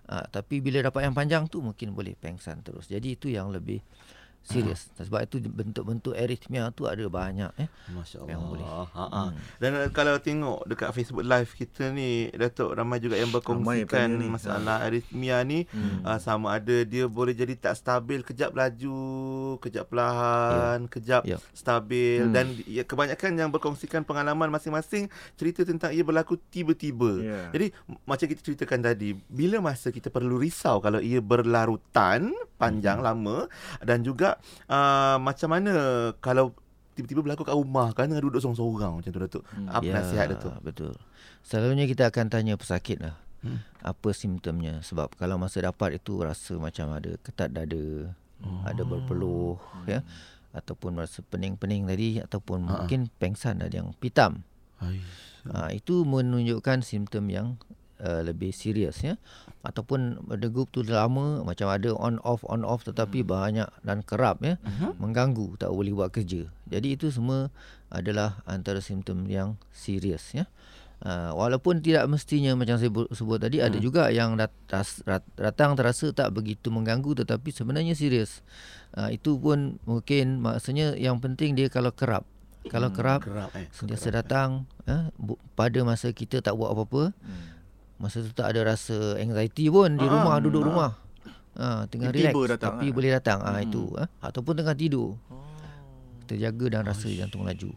[0.07, 2.87] Ha, tapi bila dapat yang panjang tu mungkin boleh pengsan terus.
[2.87, 3.83] Jadi itu yang lebih
[4.47, 8.31] serius sebab itu bentuk-bentuk arrhythmia tu ada banyak eh Masya Allah.
[8.31, 8.67] Yang boleh.
[8.67, 9.23] Ha, ha.
[9.59, 14.27] Dan uh, kalau tengok dekat Facebook live kita ni, Datuk ramai juga yang berkongsikan ni.
[14.27, 15.67] masalah arrhythmia ni.
[15.69, 16.01] Hmm.
[16.01, 19.03] Uh, sama ada dia boleh jadi tak stabil, kejap laju,
[19.59, 21.43] kejap perlahan, kejap Ya.
[21.51, 22.23] stabil.
[22.31, 27.19] Dan ya, kebanyakan yang berkongsikan pengalaman masing-masing cerita tentang ia berlaku tiba-tiba.
[27.19, 27.41] Ya.
[27.51, 33.07] Jadi macam kita ceritakan tadi, bila masa kita perlu risau kalau ia berlarutan, panjang, Hmm.
[33.07, 33.39] lama
[33.81, 34.36] dan juga
[34.69, 35.73] uh, macam mana
[36.21, 36.53] kalau
[36.97, 39.43] tiba-tiba berlaku kat rumah kan tengah duduk seorang-seorang macam tu Datuk.
[39.53, 39.69] Hmm.
[39.69, 40.53] Apa nasihat Datuk?
[40.53, 40.93] Ya, betul
[41.47, 43.63] selalunya kita akan tanya pesakit lah Hmm.
[43.85, 48.11] apa simptomnya sebab kalau masa dapat itu rasa macam ada ketat dada
[48.43, 48.61] oh.
[48.67, 50.03] ada berpeluh ya
[50.57, 52.75] ataupun merasa pening-pening tadi ataupun Ha-ha.
[52.83, 54.43] mungkin pengsan ada yang pitam.
[55.47, 57.61] Ha, itu menunjukkan simptom yang
[58.07, 59.19] uh, lebih serius ya
[59.67, 63.29] ataupun berdegup tu lama macam ada on off on off tetapi hmm.
[63.29, 64.95] banyak dan kerap ya uh-huh.
[65.03, 66.47] mengganggu tak boleh buat kerja.
[66.71, 67.51] Jadi itu semua
[67.91, 70.47] adalah antara simptom yang serius ya.
[70.97, 73.69] Uh, walaupun tidak mestinya macam saya sebut tadi hmm.
[73.69, 78.41] ada juga yang dat, dat, datang terasa tak begitu mengganggu tetapi sebenarnya serius.
[78.97, 82.25] Uh, itu pun mungkin maksudnya yang penting dia kalau kerap.
[82.67, 83.71] Kalau hmm, kerap, kerap eh.
[83.71, 85.07] sentiasa datang eh,
[85.55, 87.15] pada masa kita tak buat apa-apa.
[87.15, 87.56] Hmm.
[87.97, 90.69] Masa tu tak ada rasa anxiety pun di ah, rumah duduk ah.
[90.69, 90.91] rumah.
[91.57, 92.95] Ha, tengah relax tapi kan?
[92.95, 93.39] boleh datang.
[93.41, 93.65] Ah hmm.
[93.65, 94.09] itu eh.
[94.21, 95.17] ataupun tengah tidur.
[95.33, 95.41] Oh.
[96.25, 97.73] Kita jaga dan rasa oh, jantung laju.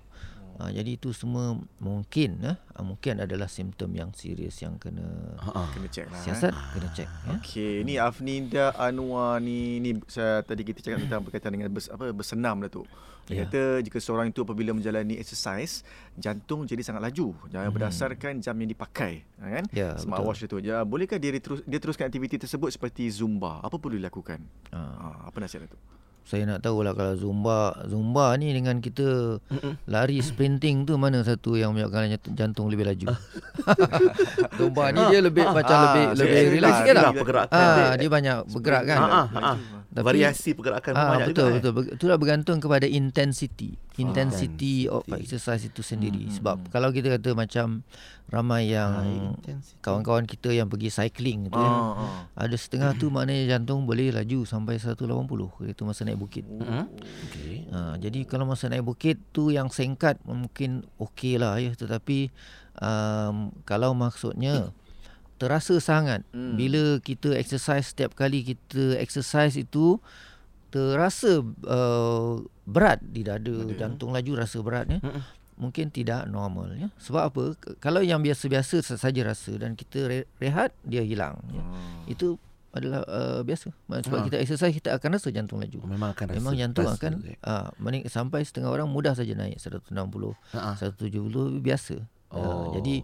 [0.60, 5.08] Ha, jadi itu semua mungkin eh, mungkin adalah simptom yang serius yang kena
[5.40, 5.72] Ha-ha.
[5.72, 6.20] kena check lah.
[6.20, 6.68] Siasat eh.
[6.76, 7.32] kena check ya.
[7.40, 12.12] Okey, ni Afninda Anwar ni ni saya tadi kita cakap tentang berkaitan dengan bers, apa
[12.12, 12.84] bersenam lah tu.
[13.32, 13.42] Dia ya.
[13.48, 15.88] kata jika seorang itu apabila menjalani exercise,
[16.20, 17.32] jantung jadi sangat laju.
[17.48, 17.76] Jangan hmm.
[17.80, 19.66] berdasarkan jam yang dipakai, ha, kan?
[19.72, 20.60] Ya, Smartwatch itu.
[20.60, 23.64] Ya, bolehkah dia terus dia teruskan aktiviti tersebut seperti zumba?
[23.64, 24.44] Apa perlu dilakukan?
[24.76, 24.82] Ha.
[24.82, 25.80] Ha, apa nasihat itu?
[26.28, 29.40] Saya nak tahu lah kalau zumba zumba ni dengan kita
[29.90, 33.10] lari sprinting tu mana satu yang menyebabkan jantung lebih laju?
[34.60, 37.12] Zumba ni dia lebih macam ah, lebih lebih relax sikit lah.
[37.16, 39.00] pergerakan ah, dia banyak bergerak kan?
[39.00, 39.58] Ah, ah, ah.
[39.90, 45.02] Tapi, variasi pergerakan ah, banyak betul, juga betul betul itulah bergantung kepada intensity intensity of
[45.18, 46.70] exercise itu sendiri hmm, sebab hmm.
[46.70, 47.82] kalau kita kata macam
[48.30, 49.34] ramai yang
[49.82, 54.46] kawan-kawan kita yang pergi cycling tu kan ah, ada setengah tu maknanya jantung boleh laju
[54.46, 55.10] sampai 180
[55.66, 56.46] itu masa naik bukit.
[56.46, 56.86] Hmm.
[57.26, 57.66] Okay.
[57.74, 62.30] Ha, jadi kalau masa naik bukit tu yang singkat mungkin okey lah ya tetapi
[62.78, 64.70] um, kalau maksudnya
[65.40, 66.54] terasa sangat hmm.
[66.60, 69.98] bila kita exercise setiap kali kita exercise itu
[70.70, 73.74] terasa uh, berat di dada Ada.
[73.74, 75.00] jantung laju rasa berat ya.
[75.02, 76.88] Hmm mungkin tidak normal ya.
[77.04, 77.44] Sebab apa?
[77.84, 81.60] Kalau yang biasa-biasa saja rasa dan kita rehat dia hilang ya.
[81.60, 82.08] Hmm.
[82.08, 82.40] Itu
[82.72, 83.76] adalah uh, biasa.
[83.76, 84.26] Sebab ha.
[84.32, 85.84] kita exercise kita akan rasa jantung laju.
[85.84, 86.38] Memang akan rasa.
[86.40, 87.12] Memang jantung akan
[87.44, 89.92] uh, sampai setengah orang mudah saja naik 160,
[90.56, 90.80] ha.
[90.80, 91.96] 170 biasa.
[92.30, 92.38] Oh.
[92.38, 93.02] Uh, jadi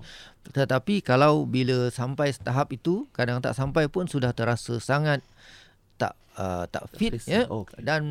[0.53, 5.25] tetapi kalau bila sampai tahap itu kadang tak sampai pun sudah terasa sangat
[5.97, 7.81] tak uh, tak fit ya oh, okay.
[7.81, 8.05] dan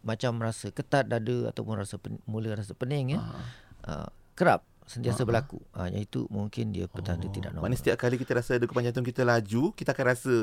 [0.00, 3.20] macam rasa ketat dada ataupun rasa pen, mula rasa pening ya.
[3.20, 5.28] Ha uh, kerap sentiasa uh-huh.
[5.28, 5.58] berlaku.
[5.74, 7.32] Ha, yang itu mungkin dia petanda oh.
[7.34, 7.68] tidak normal.
[7.68, 10.34] Maksudnya setiap kali kita rasa degupan jantung kita laju, kita akan rasa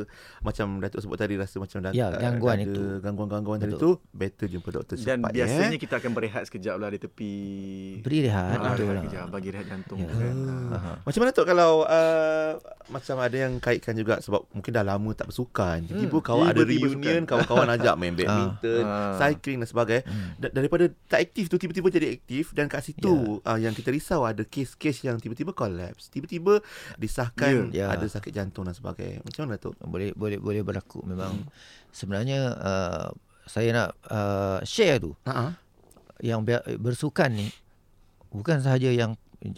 [0.43, 2.83] macam Datuk sebut tadi rasa macam dah ya, gangguan ada itu.
[2.99, 5.07] gangguan-gangguan tadi itu better jumpa doktor cepat.
[5.07, 5.81] Dan biasanya eh.
[5.81, 7.35] kita akan berehat sekejap lah di tepi.
[8.03, 8.59] Beri rehat.
[8.59, 9.03] Ha, betul lah.
[9.07, 9.97] Kejap, bagi rehat jantung.
[10.03, 10.11] Ya.
[10.11, 10.35] Kan.
[10.75, 10.95] Uh-huh.
[11.07, 12.51] Macam mana tu kalau uh,
[12.91, 15.87] macam ada yang kaitkan juga sebab mungkin dah lama tak bersukan.
[15.87, 16.27] Tiba-tiba hmm.
[16.27, 19.15] kawan ada reunion, kawan-kawan ajak main badminton, uh.
[19.15, 20.03] cycling dan sebagainya.
[20.03, 20.29] Hmm.
[20.51, 23.55] Daripada tak aktif tu tiba-tiba jadi aktif dan kat situ yeah.
[23.55, 26.59] uh, yang kita risau ada kes-kes yang tiba-tiba collapse, tiba-tiba
[26.97, 27.89] disahkan yeah, yeah.
[27.93, 29.21] ada sakit jantung dan sebagainya.
[29.21, 29.71] Macam mana tu?
[29.85, 31.45] Boleh boleh boleh berlaku memang.
[31.45, 31.49] Hmm.
[31.93, 33.07] Sebenarnya uh,
[33.45, 35.13] saya nak uh, share tu.
[35.13, 35.53] Uh-huh.
[36.19, 36.39] Yang
[36.81, 37.53] bersukan ni
[38.33, 39.13] bukan sahaja yang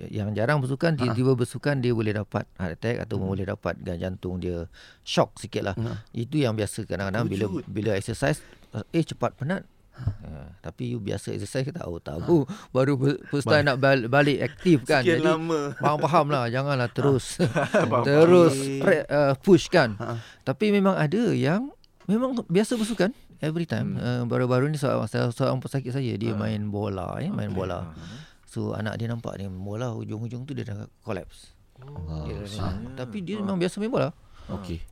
[0.10, 3.26] yang jarang bersukan tiba-tiba bersukan dia boleh dapat heart attack atau hmm.
[3.30, 4.66] boleh dapat jantung dia
[5.06, 5.76] shock sikit lah.
[5.78, 6.02] Hmm.
[6.10, 8.42] Itu yang biasa kadang-kadang bila bila exercise
[8.74, 9.62] eh cepat penat
[9.96, 12.68] Ha, tapi you biasa exercise kita tahu tahu ha.
[12.76, 13.00] baru
[13.32, 15.72] first time nak balik aktif kan Sekian jadi lama.
[15.80, 18.04] faham faham lah janganlah terus ha.
[18.04, 20.20] terus pre, uh, push kan ha.
[20.44, 21.72] tapi memang ada yang
[22.12, 24.04] memang biasa bersukan every time hmm.
[24.04, 26.40] uh, baru-baru ni seorang seorang pesakit saya dia ha.
[26.40, 27.60] main bola ya main okay.
[27.64, 28.04] bola ha.
[28.44, 32.28] so anak dia nampak main bola hujung-hujung tu dia dah collapse oh.
[32.28, 32.76] dia, ha.
[33.00, 33.48] tapi dia ha.
[33.48, 34.12] memang biasa main bola
[34.60, 34.84] okey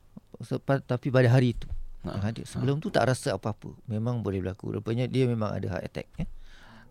[0.87, 1.67] tapi pada hari itu
[2.03, 2.31] Ha.
[2.31, 2.41] Ada.
[2.43, 2.83] Sebelum ha.
[2.83, 3.71] tu tak rasa apa-apa.
[3.87, 4.75] Memang boleh berlaku.
[4.75, 6.07] Rupanya dia memang ada heart attack.
[6.19, 6.27] Ya?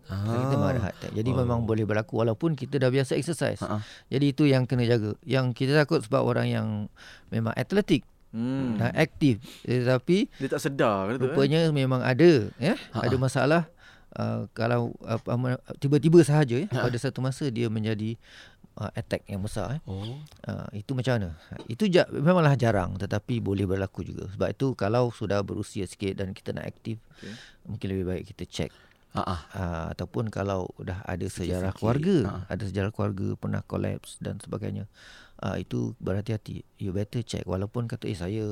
[0.09, 0.15] Ha.
[0.25, 1.13] Kita memang ada heart attack.
[1.13, 1.37] Jadi oh.
[1.45, 3.61] memang boleh berlaku walaupun kita dah biasa exercise.
[3.61, 3.79] Ha.
[4.09, 5.13] Jadi itu yang kena jaga.
[5.21, 6.67] Yang kita takut sebab orang yang
[7.29, 8.03] memang atletik.
[8.33, 8.81] Hmm.
[8.81, 9.37] Dan aktif.
[9.61, 11.13] Tetapi dia tak sedar.
[11.21, 11.73] Rupanya eh?
[11.73, 12.49] memang ada.
[12.57, 12.73] Ya?
[12.97, 13.05] Ha.
[13.05, 13.63] Ada masalah.
[14.13, 16.85] Uh, kalau uh, tiba-tiba sahaja ya, ha.
[16.85, 18.13] pada satu masa dia menjadi
[18.77, 19.81] uh, attack yang besar eh.
[19.85, 20.17] Oh.
[20.45, 21.29] Uh, itu macam mana?
[21.69, 24.29] Itu ja- memanglah jarang tetapi boleh berlaku juga.
[24.33, 27.33] Sebab itu kalau sudah berusia sikit dan kita nak aktif okay.
[27.65, 28.71] mungkin lebih baik kita check.
[29.13, 29.41] Uh-uh.
[29.53, 32.43] Uh, ataupun kalau dah ada sejarah sikit, keluarga, uh-uh.
[32.49, 34.89] ada sejarah keluarga pernah collapse dan sebagainya.
[35.43, 36.63] Uh, itu berhati-hati.
[36.79, 38.45] You better check walaupun kata eh saya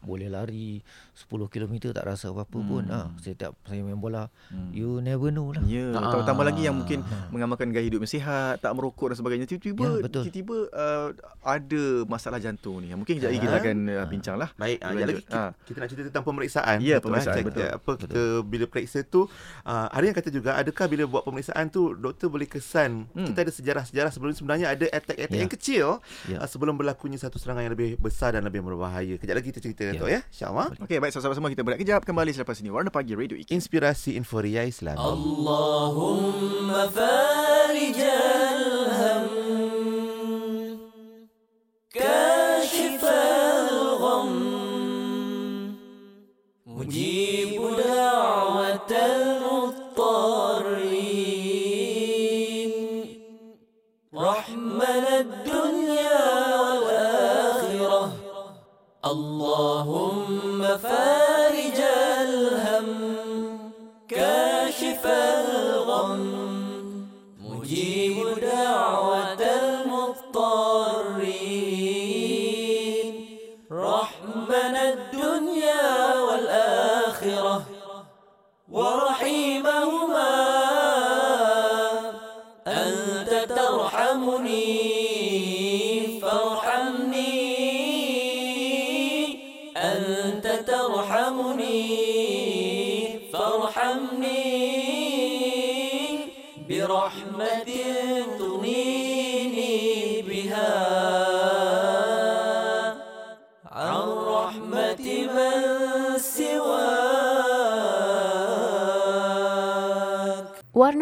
[0.00, 0.80] boleh lari
[1.16, 2.68] 10 km tak rasa apa-apa hmm.
[2.68, 2.84] pun.
[2.88, 4.72] Ah, uh, setiap saya main bola, hmm.
[4.72, 5.64] you never know lah.
[5.64, 6.00] Ya, yeah.
[6.00, 9.46] uh, tambah lagi yang mungkin uh, mengamalkan gaya hidup yang sihat, tak merokok dan sebagainya.
[9.48, 11.08] Tiba-tiba ya, tiba-tiba uh,
[11.44, 12.92] ada masalah jantung ni.
[12.92, 14.48] Mungkin kejap lagi kita akan uh, bincang lah.
[14.56, 15.50] Baik, uh, lagi kita, uh.
[15.64, 16.76] kita nak cerita tentang pemeriksaan.
[16.80, 17.44] Ya, pemeriksaan.
[17.44, 17.64] Betul.
[17.64, 19.24] Kita, apa, kita bila periksa tu,
[19.64, 23.26] uh, ada yang kata juga, adakah bila buat pemeriksaan tu, doktor boleh kesan, hmm.
[23.32, 25.42] kita ada sejarah-sejarah sebelum sebenarnya ada attack-attack yeah.
[25.42, 25.86] yang kecil
[26.28, 26.37] yeah.
[26.38, 29.18] Uh, sebelum berlakunya satu serangan yang lebih besar dan lebih berbahaya.
[29.18, 29.98] Kejap lagi kita cerita yeah.
[29.98, 30.78] tu ya, insyaAllah.
[30.86, 32.06] Okey, baik, sama-sama kita berat kejap.
[32.06, 32.70] Kembali selepas ini.
[32.70, 33.52] Warna Pagi Radio IKIM.
[33.58, 34.96] Inspirasi Inforia Islam.
[34.96, 38.27] Allahumma farijal
[59.58, 61.17] اللهم فاتح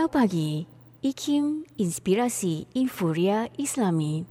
[0.08, 0.66] Pagi.
[1.02, 4.26] IKIM Inspirasi Infuria Islami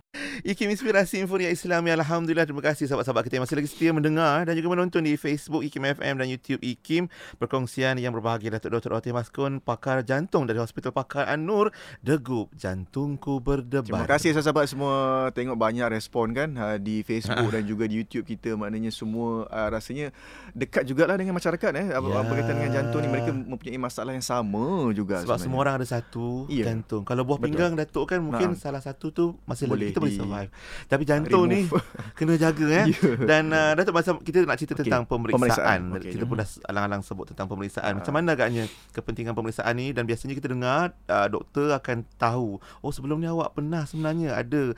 [0.45, 4.53] IKIM Inspirasi Inforia Islami Alhamdulillah Terima kasih sahabat-sahabat kita yang masih lagi setia mendengar Dan
[4.53, 8.93] juga menonton di Facebook IKIM FM dan YouTube IKIM Perkongsian yang berbahagia Datuk Dr.
[8.93, 14.93] Otim Maskun Pakar jantung dari Hospital Pakar An-Nur Degup Jantungku Berdebar Terima kasih sahabat-sahabat semua
[15.33, 19.69] Tengok banyak respon kan uh, Di Facebook dan juga di YouTube kita Maknanya semua uh,
[19.73, 20.13] rasanya
[20.53, 21.89] Dekat jugalah dengan masyarakat eh.
[21.89, 21.97] Ya.
[22.21, 25.41] Berkaitan dengan jantung ni Mereka mempunyai masalah yang sama juga Sebab sebenarnya.
[25.41, 26.69] semua orang ada satu Ya.
[26.69, 27.49] jantung Kalau buah Betul.
[27.49, 28.61] pinggang Datuk kan Mungkin Nah.
[28.61, 30.51] salah satu tu Masih Boleh boleh, kita boleh di- survive
[30.85, 31.65] Tapi jantung ni.
[32.17, 33.09] Kena jaga eh Ya.
[33.17, 35.79] Dan uh, Datuk masa kita nak cerita Okey, tentang pemeriksaan, pemeriksaan.
[35.95, 36.11] Okey.
[36.11, 37.97] Kita pun dah alang-alang sebut tentang pemeriksaan Ah.
[37.97, 42.91] Macam mana agaknya Kepentingan pemeriksaan ni Dan biasanya kita dengar uh, Doktor akan tahu Oh
[42.91, 44.75] sebelum ni awak pernah sebenarnya Ada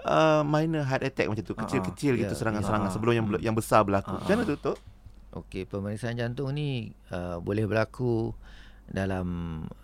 [0.00, 2.92] uh, minor heart attack macam tu Kecil-kecil Ya, gitu serangan-serangan ya.
[2.92, 4.78] Sebelum yang yang besar berlaku Ah, Macam mana tu Tok?
[5.32, 8.34] Okey, pemeriksaan jantung ni uh, boleh berlaku
[8.90, 9.26] dalam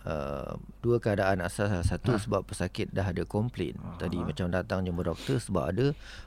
[0.03, 1.71] uh, dua keadaan asas.
[1.87, 2.19] Satu ha.
[2.19, 3.79] sebab pesakit dah ada komplain.
[3.79, 4.03] Ha.
[4.03, 5.85] Tadi macam datang jumpa doktor sebab ada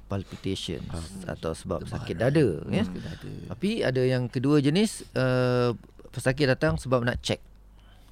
[0.08, 1.36] palpitation Ha.
[1.36, 2.82] atau sebab sakit dada ya.
[2.88, 3.32] Sakit dada.
[3.52, 5.76] Tapi ada yang kedua jenis uh,
[6.10, 7.38] pesakit datang sebab nak check.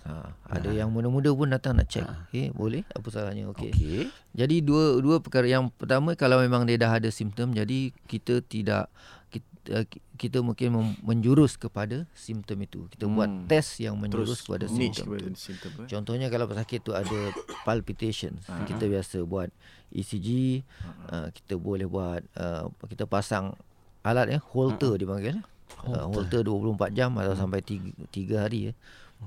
[0.08, 2.06] Ha, ada yang muda-muda pun datang nak check.
[2.06, 2.30] Ha.
[2.30, 2.80] Okey, boleh?
[2.96, 3.50] Apa salahnya?
[3.52, 3.72] Okey.
[3.74, 4.00] Okey
[4.32, 8.88] Jadi dua dua perkara yang pertama kalau memang dia dah ada simptom jadi kita tidak
[9.28, 9.84] kita,
[10.18, 12.90] kita mungkin menjurus kepada simptom itu.
[12.90, 13.14] Kita hmm.
[13.14, 15.06] buat test yang menjurus Terus kepada simptom.
[15.14, 15.38] itu.
[15.38, 15.88] simptom eh.
[15.88, 17.30] Contohnya kalau pesakit tu ada
[17.66, 18.66] palpitations, Ah.
[18.66, 19.48] kita biasa buat
[19.94, 20.60] ECG,
[21.08, 23.54] uh, kita boleh buat uh, kita pasang
[24.02, 25.38] alat ya, Holter dipanggil.
[25.86, 28.74] Uh, Holter 24 jam atau sampai 3, 3 hari ya.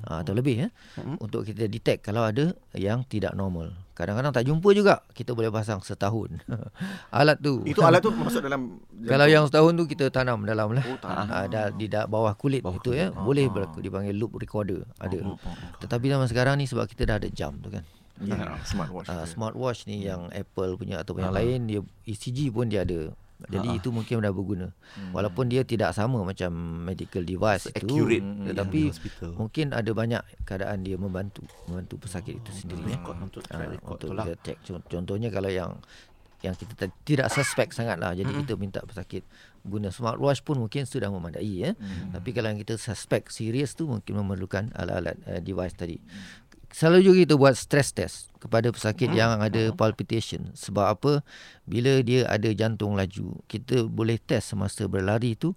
[0.02, 1.22] Uh, atau lebih ya Mm-mm.
[1.22, 3.70] untuk kita detect kalau ada yang tidak normal.
[3.94, 6.42] Kadang-kadang tak jumpa juga, kita boleh pasang setahun.
[7.14, 7.62] alat tu.
[7.70, 10.82] Itu alat tu masuk dalam Kalau yang setahun tu kita tanam dalam lah.
[10.90, 11.30] Oh, tanam.
[11.30, 13.14] Ah, dah, di da, bawah kulit Bawah itu ya.
[13.14, 13.22] kulit.
[13.22, 15.22] Boleh berlaku dipanggil loop recorder ada.
[15.86, 17.86] Tetapi zaman sekarang ni sebab kita dah ada jam tu kan.
[18.26, 19.06] ya, smartwatch.
[19.06, 23.14] Uh, smartwatch ni yang Apple punya ataupun yang lain dia ECG pun dia ada.
[23.44, 24.70] Jadi itu mungkin dah berguna.
[25.10, 26.52] Walaupun dia tidak sama macam
[26.84, 27.82] medical device itu.
[27.82, 29.30] Accurate Tetapi yang di hospital.
[29.34, 32.86] mungkin ada banyak keadaan dia membantu membantu pesakit itu sendiri.
[32.88, 32.98] ya.
[32.98, 34.26] Record untuk Ah, track record untuk tu lah.
[34.26, 34.58] kita check.
[34.62, 35.72] Con- contohnya kalau yang
[36.42, 39.22] yang kita t- tidak suspek sangat lah jadi kita minta pesakit
[39.62, 39.90] guna.
[39.90, 41.78] Smartwatch pun mungkin sudah memadai ya.
[42.10, 46.02] Tapi kalau yang kita suspek serius tu mungkin memerlukan alat-alat uh, device tadi.
[46.68, 51.12] Selalu juga kita buat stress test kepada pesakit yang ada palpitation sebab apa
[51.70, 55.54] bila dia ada jantung laju kita boleh test semasa berlari tu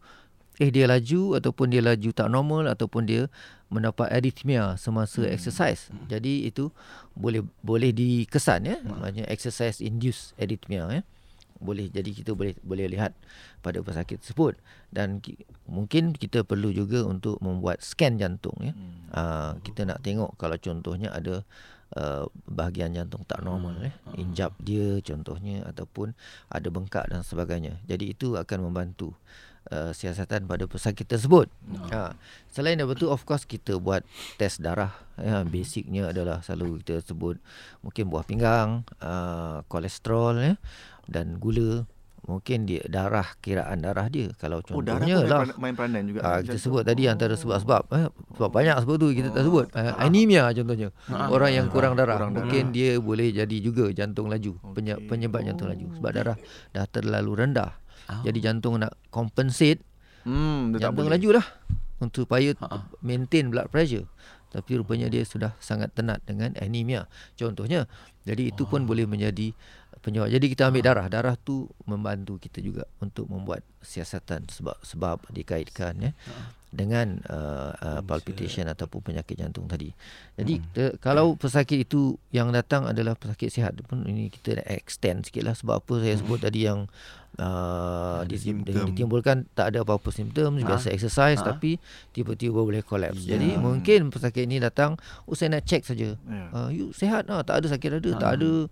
[0.62, 3.26] eh dia laju ataupun dia laju tak normal ataupun dia
[3.74, 5.34] mendapat arrhythmia semasa hmm.
[5.34, 5.90] exercise.
[6.06, 6.70] Jadi itu
[7.18, 8.78] boleh boleh dikesan ya.
[8.78, 9.02] Hmm.
[9.02, 11.02] Maksudnya exercise induced arrhythmia ya.
[11.58, 13.18] Boleh jadi kita boleh boleh lihat
[13.66, 14.54] pada pesakit tersebut
[14.94, 18.70] dan ki, mungkin kita perlu juga untuk membuat scan jantung ya.
[18.70, 18.94] Hmm.
[19.10, 21.42] Uh, kita nak tengok kalau contohnya ada
[21.96, 23.94] uh, bahagian jantung tak normal eh.
[24.18, 26.14] Injap dia contohnya ataupun
[26.50, 27.80] ada bengkak dan sebagainya.
[27.86, 29.14] Jadi itu akan membantu
[29.70, 31.48] uh, siasatan pada pesakit tersebut.
[31.90, 32.18] Ha.
[32.50, 34.02] Selain daripada itu of course kita buat
[34.36, 34.92] test darah.
[35.16, 37.38] Ya basicnya adalah selalu kita sebut
[37.80, 40.54] mungkin buah pinggang uh, kolesterol ya
[41.06, 41.86] dan gula
[42.24, 44.32] mungkin dia darah kiraan darah dia.
[44.34, 45.56] Kalau Oh, darah contohnya main, lah.
[45.56, 46.20] main peranan juga.
[46.22, 49.46] Ah, kita sebut tadi antara sebab-sebab eh, sebab banyak sebab tu kita tak Oh.
[49.46, 50.88] sebut uh, anemia contohnya.
[51.28, 52.16] Orang yang kurang darah.
[52.16, 52.44] Kurang darah.
[52.44, 54.56] mungkin dia boleh jadi juga jantung laju.
[54.66, 55.04] Okey.
[55.04, 55.86] penyebab jantung laju.
[55.94, 56.14] Sebab Oh.
[56.14, 56.36] darah
[56.70, 57.70] dah terlalu rendah.
[58.04, 58.20] Ah.
[58.20, 59.80] jadi jantung nak compensate
[60.24, 61.46] Hmm, tak jantung laju lah.
[61.96, 62.52] Untuk supaya
[63.00, 64.08] maintain blood pressure.
[64.48, 67.04] Tapi rupanya dia sudah sangat tenat dengan anemia.
[67.34, 67.84] Contohnya
[68.22, 69.50] jadi itu pun boleh menjadi
[70.04, 75.24] penyebab jadi kita ambil darah darah tu membantu kita juga untuk membuat siasatan sebab sebab
[75.32, 76.12] dikaitkan ya
[76.68, 79.94] dengan uh, uh, palpitation ataupun penyakit jantung tadi.
[80.34, 80.66] Jadi Hmm.
[80.74, 85.54] te, kalau pesakit itu yang datang adalah pesakit sihat pun ini kita nak extend sikitlah
[85.54, 86.90] sebab apa saya sebut tadi yang
[87.38, 88.34] uh, Ada
[88.90, 90.66] ditimbulkan tak ada apa-apa simptom Ha.
[90.66, 91.54] biasa exercise Ha.
[91.54, 91.78] tapi
[92.10, 93.22] tiba-tiba boleh collapse.
[93.22, 93.38] Ya.
[93.38, 94.98] Jadi mungkin pesakit ini datang
[95.30, 96.18] oh saya nak check saja.
[96.18, 96.42] Ya.
[96.50, 98.66] Uh, you sihat ah tak ada sakit dada, tak ada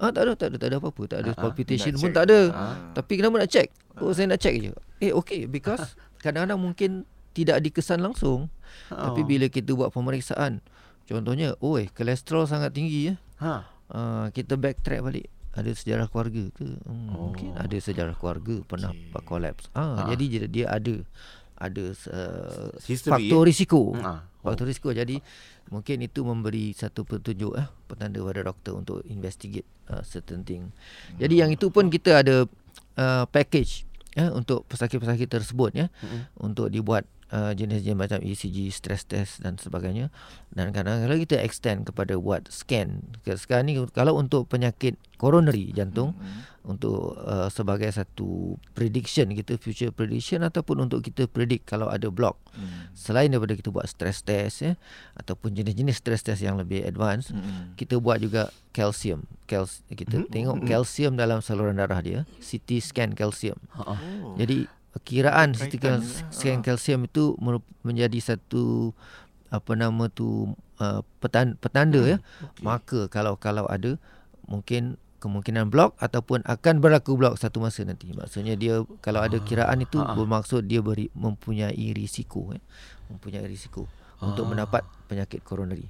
[0.00, 1.42] Ah tak ada tak ada tak ada apa-apa, tak ada Ha, ha.
[1.42, 2.16] palpitation Nak pun check.
[2.16, 2.40] tak ada.
[2.48, 2.64] Ha.
[2.96, 3.68] Tapi kenapa nak check?
[3.96, 4.72] Oh saya nak check je.
[4.98, 5.84] Eh okey because
[6.24, 6.90] kadang-kadang mungkin
[7.30, 8.48] tidak dikesan langsung.
[8.88, 9.26] Tapi Oh.
[9.26, 10.62] bila kita buat pemeriksaan
[11.02, 13.14] Contohnya Oh eh kolesterol sangat tinggi ya.
[13.38, 13.52] Ha.
[13.86, 16.78] Uh, kita backtrack balik ada sejarah keluarga ke?
[16.80, 17.28] Hmm, Oh.
[17.28, 19.20] Mungkin ada sejarah keluarga pernah Okey.
[19.20, 19.66] collapse.
[19.72, 20.02] Ah, Ha.
[20.08, 20.94] jadi dia, dia ada
[21.58, 23.92] ada uh, History, faktor risiko.
[23.92, 24.29] Ha.
[24.40, 24.88] Faktor risiko.
[24.90, 25.20] Jadi
[25.68, 30.72] mungkin itu memberi satu petunjuk eh petanda pada doktor untuk investigate uh, certain thing.
[31.20, 32.48] Jadi yang itu pun kita ada
[32.96, 33.84] uh, package
[34.18, 36.26] ya untuk pesakit-pesakit tersebut ya Mm-mm.
[36.42, 40.10] untuk dibuat uh, jenis-jenis macam ECG, stress test dan sebagainya.
[40.50, 43.14] Dan kadang-kadang kita extend kepada buat scan.
[43.24, 46.42] Sekarang ni kalau untuk penyakit coronary jantung Hmm.
[46.60, 52.36] Untuk uh, sebagai satu prediction kita future prediction ataupun untuk kita predict kalau ada block
[52.50, 52.90] Hmm.
[52.92, 54.72] selain daripada kita buat stress test ya
[55.14, 57.72] ataupun jenis-jenis stress test yang lebih advance Hmm.
[57.74, 60.28] kita buat juga calcium Cals- kita Mhm.
[60.28, 60.66] tengok Mhm.
[60.66, 63.82] calcium dalam saluran darah dia CT scan calcium Ha.
[63.86, 64.34] Oh.
[64.34, 64.66] jadi
[65.00, 66.02] kiraan CT eh?
[66.28, 66.66] scan Ha.
[66.66, 67.38] calcium itu
[67.80, 68.92] menjadi satu
[69.48, 72.62] apa nama tu uh, petan, petanda ya Okey.
[72.62, 73.94] maka kalau kalau ada
[74.44, 78.10] mungkin kemungkinan blok ataupun akan berlaku blok satu masa nanti.
[78.10, 80.16] Maksudnya dia kalau ada kiraan itu ha, ha.
[80.16, 82.62] bermaksud dia beri, mempunyai risiko eh.
[83.12, 83.84] Mempunyai risiko
[84.24, 84.50] untuk Ah.
[84.50, 85.84] mendapat penyakit coronary.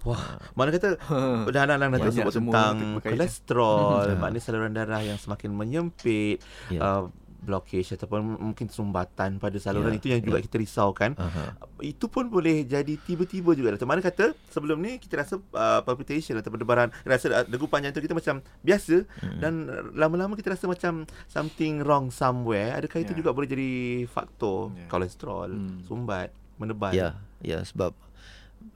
[0.00, 0.96] Wah, mana kata
[1.52, 4.16] dah dah Banyak sebut tentang kolesterol, Hmm.
[4.16, 6.40] maknanya saluran darah yang semakin menyempit,
[6.72, 6.80] Ya.
[6.80, 10.44] uh, blockage ataupun mungkin sumbatan pada saluran Ya, itu yang juga ya.
[10.44, 11.12] kita risaukan.
[11.14, 11.56] Aha.
[11.80, 13.72] Itu pun boleh jadi tiba-tiba juga.
[13.72, 13.86] Doktor.
[13.86, 18.12] Mana kata sebelum ni kita rasa uh, palpitation atau pendebaran, rasa uh, degupan jantung kita
[18.12, 19.38] macam biasa Hmm.
[19.38, 19.52] dan
[19.92, 22.76] lama-lama kita rasa macam something wrong somewhere.
[22.76, 23.18] Adakah itu Ya.
[23.18, 23.70] juga boleh jadi
[24.06, 24.86] faktor Ya.
[24.86, 25.80] kolesterol, Hmm.
[25.82, 26.92] sumbat, meneban?
[26.92, 27.08] Ya,
[27.40, 27.96] ya sebab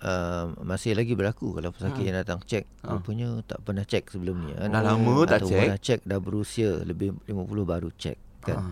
[0.01, 2.07] uh, masih lagi berlaku kalau pesakit Ha.
[2.07, 2.89] yang datang cek Ha.
[2.91, 4.69] rupanya tak pernah cek sebelum ni kan.
[4.71, 5.59] Dah lama tak Atau cek.
[5.59, 8.57] pernah cek dah berusia lebih 50 baru cek kan.
[8.57, 8.71] Ha.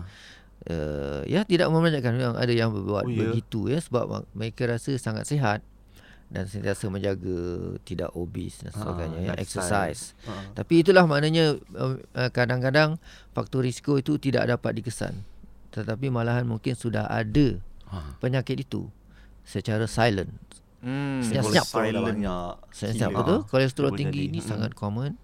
[0.65, 3.19] uh, ya tidak memanjakan memang ada yang berbuat Oh, ya?
[3.27, 5.59] begitu ya sebab ma- mereka rasa sangat sihat
[6.29, 7.37] dan sentiasa menjaga
[7.81, 9.43] tidak obes dan Ha, sebagainya ya lifestyle.
[9.43, 10.01] exercise.
[10.23, 10.33] Ha.
[10.55, 12.97] Tapi itulah maknanya uh, uh, kadang-kadang
[13.31, 15.13] faktor risiko itu tidak dapat dikesan.
[15.69, 18.17] Tetapi malahan mungkin sudah ada Ha.
[18.17, 18.89] penyakit itu
[19.43, 20.33] secara silent.
[20.81, 21.21] Hmm.
[21.21, 21.63] Senyap-senyap.
[22.71, 23.13] Saya Gila.
[23.13, 24.49] betul Ah, kolesterol tinggi ini Mm-mm.
[24.49, 25.15] sangat common.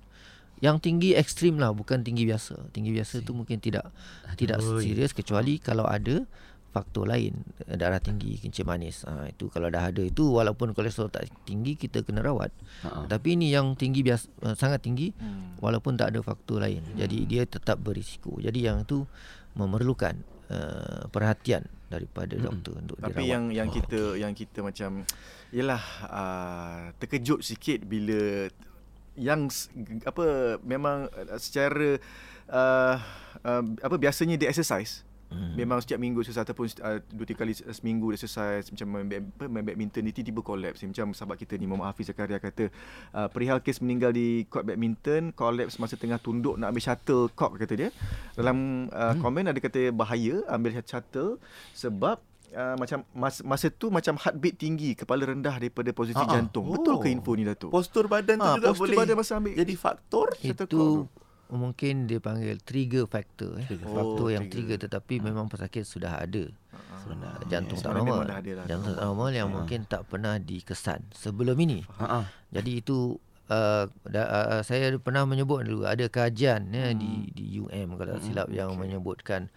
[0.59, 2.71] Yang tinggi ekstrim lah bukan tinggi biasa.
[2.71, 3.89] Tinggi biasa tu mungkin tidak
[4.35, 4.79] tidak Aduh.
[4.79, 6.27] serius kecuali kalau ada
[6.69, 7.33] faktor lain
[7.65, 9.01] eh, darah tinggi kencing manis.
[9.01, 12.53] Ha, itu kalau dah ada itu walaupun kolesterol tak tinggi kita kena rawat.
[12.85, 13.09] Ha.
[13.09, 15.57] Tapi ini yang tinggi biasa uh, sangat tinggi Hmm.
[15.57, 16.85] walaupun tak ada faktor lain.
[16.93, 18.37] Jadi dia tetap berisiko.
[18.37, 19.01] Jadi yang itu
[19.55, 23.33] memerlukan uh, perhatian daripada doktor untuk Tapi dirawat.
[23.33, 25.01] yang yang Oh, kita yang kita macam
[25.49, 28.45] yalah uh, terkejut sikit bila
[29.19, 29.51] yang
[30.07, 31.99] apa memang uh, secara
[32.47, 32.95] uh,
[33.43, 35.53] uh, apa biasanya dia exercise Hmm.
[35.53, 39.29] Memang setiap minggu exercise ataupun uh, dua tiga kali se- seminggu dia exercise macam main,
[39.29, 42.73] main badminton ni tiba-tiba collapse macam sahabat kita ni Muhammad Hafiz Zakaria kata
[43.13, 47.61] uh, perihal kes meninggal di court badminton collapse masa tengah tunduk nak ambil shuttle cock
[47.61, 47.89] kata dia
[48.33, 49.21] dalam uh, hmm.
[49.21, 51.37] komen ada kata bahaya ambil shuttle
[51.77, 52.17] sebab
[52.49, 56.33] Uh, macam masa, masa tu macam heartbeat tinggi kepala rendah daripada posisi Ah, ah.
[56.33, 57.13] jantung betul ke Oh.
[57.13, 60.27] info ni Datuk Postur badan tu Ah, juga postur boleh badan masa ambil jadi faktor.
[60.35, 61.05] itu
[61.47, 63.65] mungkin dia panggil trigger factor eh.
[63.65, 63.85] Trigger.
[63.87, 64.77] faktor Oh, yang trigger.
[64.77, 66.45] trigger tetapi memang pesakit sudah ada
[66.99, 67.45] Sebenarnya.
[67.47, 68.65] jantung tak sebenarnya normal lah.
[68.65, 69.53] jantung tak normal yang Ah.
[69.55, 72.25] mungkin tak pernah dikesan sebelum ini Ha ah.
[72.49, 74.21] jadi itu uh, da,
[74.51, 76.97] uh, saya pernah menyebut dulu ada kajian ya Hmm.
[76.97, 79.49] di di UM kalau tak silap yang menyebutkan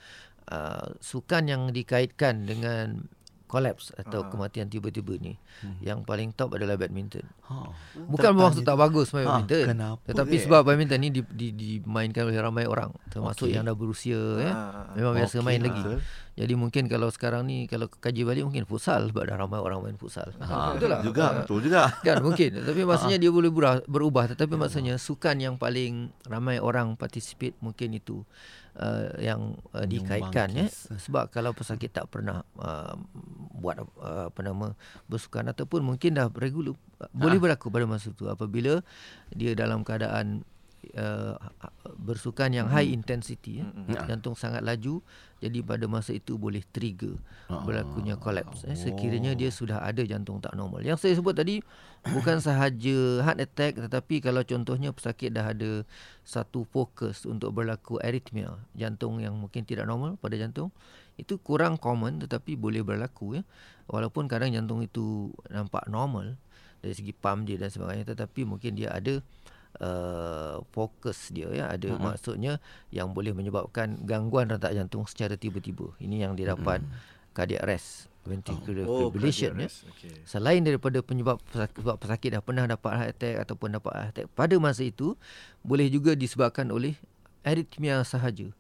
[0.45, 3.07] uh, sukan yang dikaitkan dengan
[3.45, 4.29] collapse atau Ah.
[4.29, 5.77] kematian tiba-tiba ni Hmm.
[5.79, 7.21] yang paling top adalah badminton.
[7.45, 7.69] Ha.
[8.01, 9.67] Bukan bermaksud tak bagus main Ha, badminton.
[9.69, 10.41] kenapa, Tetapi eh?
[10.41, 13.55] sebab badminton ni di, di, dimainkan oleh ramai orang termasuk Okey.
[13.55, 14.17] yang dah berusia.
[14.43, 15.85] Ah, Memang biasa Okey, main lagi.
[15.85, 15.99] betul.
[16.33, 20.01] Jadi mungkin kalau sekarang ni kalau kaji balik mungkin futsal sebab dah ramai orang main
[20.01, 20.33] futsal.
[20.41, 21.01] Ha, Betul tak?
[21.05, 21.83] Juga, Ah, betul juga.
[22.09, 26.97] Kan mungkin Tapi maksudnya dia boleh berubah, berubah Tetapi maksudnya Sukan yang paling Ramai orang
[26.97, 28.25] participate Mungkin itu
[28.81, 30.67] uh, Yang uh, dikaitkan ya.
[30.73, 32.97] Sebab kalau pesakit tak pernah uh,
[33.53, 34.73] Buat uh, Apa nama
[35.13, 36.73] Bersukan Ataupun mungkin dah regular
[37.13, 38.81] Boleh berlaku pada masa itu Apabila
[39.37, 40.49] Dia dalam keadaan
[40.99, 41.37] uh,
[41.99, 43.67] Bersukan yang high intensity ya.
[44.09, 45.03] Jantung sangat laju.
[45.43, 47.19] Jadi pada masa itu Boleh trigger
[47.51, 48.79] Berlakunya collapse eh.
[48.79, 50.87] Sekiranya dia sudah ada jantung tak normal.
[50.87, 51.59] Yang saya sebut tadi
[52.15, 55.83] Bukan sahaja heart attack Tetapi kalau contohnya pesakit dah ada
[56.23, 60.71] Satu fokus untuk berlaku arrhythmia Jantung yang mungkin tidak normal pada jantung
[61.19, 63.43] Itu kurang common tetapi boleh berlaku ya.
[63.91, 66.39] Walaupun kadang jantung itu nampak normal
[66.79, 69.19] Dari segi pump dia dan sebagainya Tetapi mungkin dia ada
[69.81, 72.03] uh, fokus dia ya ada uh-huh.
[72.03, 72.61] maksudnya
[72.93, 77.33] yang boleh menyebabkan gangguan rentak jantung secara tiba-tiba ini yang didapat uh-huh.
[77.33, 79.91] cardiac arrest ventricular Oh, fibrillation ya cardiac arrest.
[79.97, 80.15] Okey.
[80.29, 84.27] selain daripada penyebab pesakit, sebab pesakit dah pernah dapat heart attack ataupun dapat heart attack
[84.37, 85.17] pada masa itu
[85.65, 86.95] boleh juga disebabkan oleh
[87.43, 88.51] arrhythmia sahaja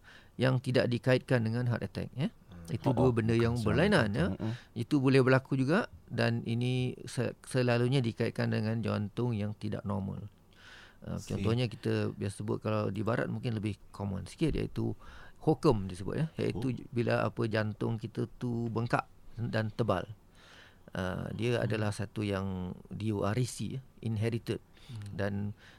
[0.40, 2.32] yang tidak dikaitkan dengan heart attack ya
[2.70, 4.26] itu Oh, dua benda yang berlainan ya
[4.72, 10.22] itu boleh berlaku juga dan ini se- selalunya dikaitkan dengan jantung yang tidak normal.
[11.02, 11.34] Uh, See.
[11.34, 14.94] contohnya kita biasa sebut kalau di barat mungkin lebih common sikit iaitu
[15.40, 16.86] hokum disebut ya iaitu Oh.
[16.88, 19.02] bila apa jantung kita tu bengkak
[19.36, 20.06] dan tebal.
[20.92, 21.64] Uh, dia Hmm.
[21.64, 25.08] adalah satu yang diwarisi ya, inherited Hmm.
[25.10, 25.32] dan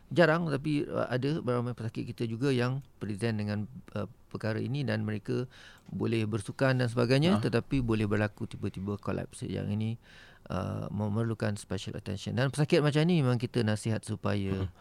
[0.09, 3.63] jarang tapi uh, ada beberapa pesakit kita juga yang present dengan
[3.93, 5.45] uh, perkara ini dan mereka
[5.85, 7.39] boleh bersukan dan sebagainya Ah.
[7.39, 10.01] tetapi boleh berlaku tiba-tiba collapse yang ini
[10.49, 14.71] uh, memerlukan special attention dan pesakit macam ni memang kita nasihat supaya Hmm.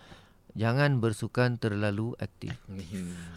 [0.53, 2.53] Jangan bersukan terlalu aktif.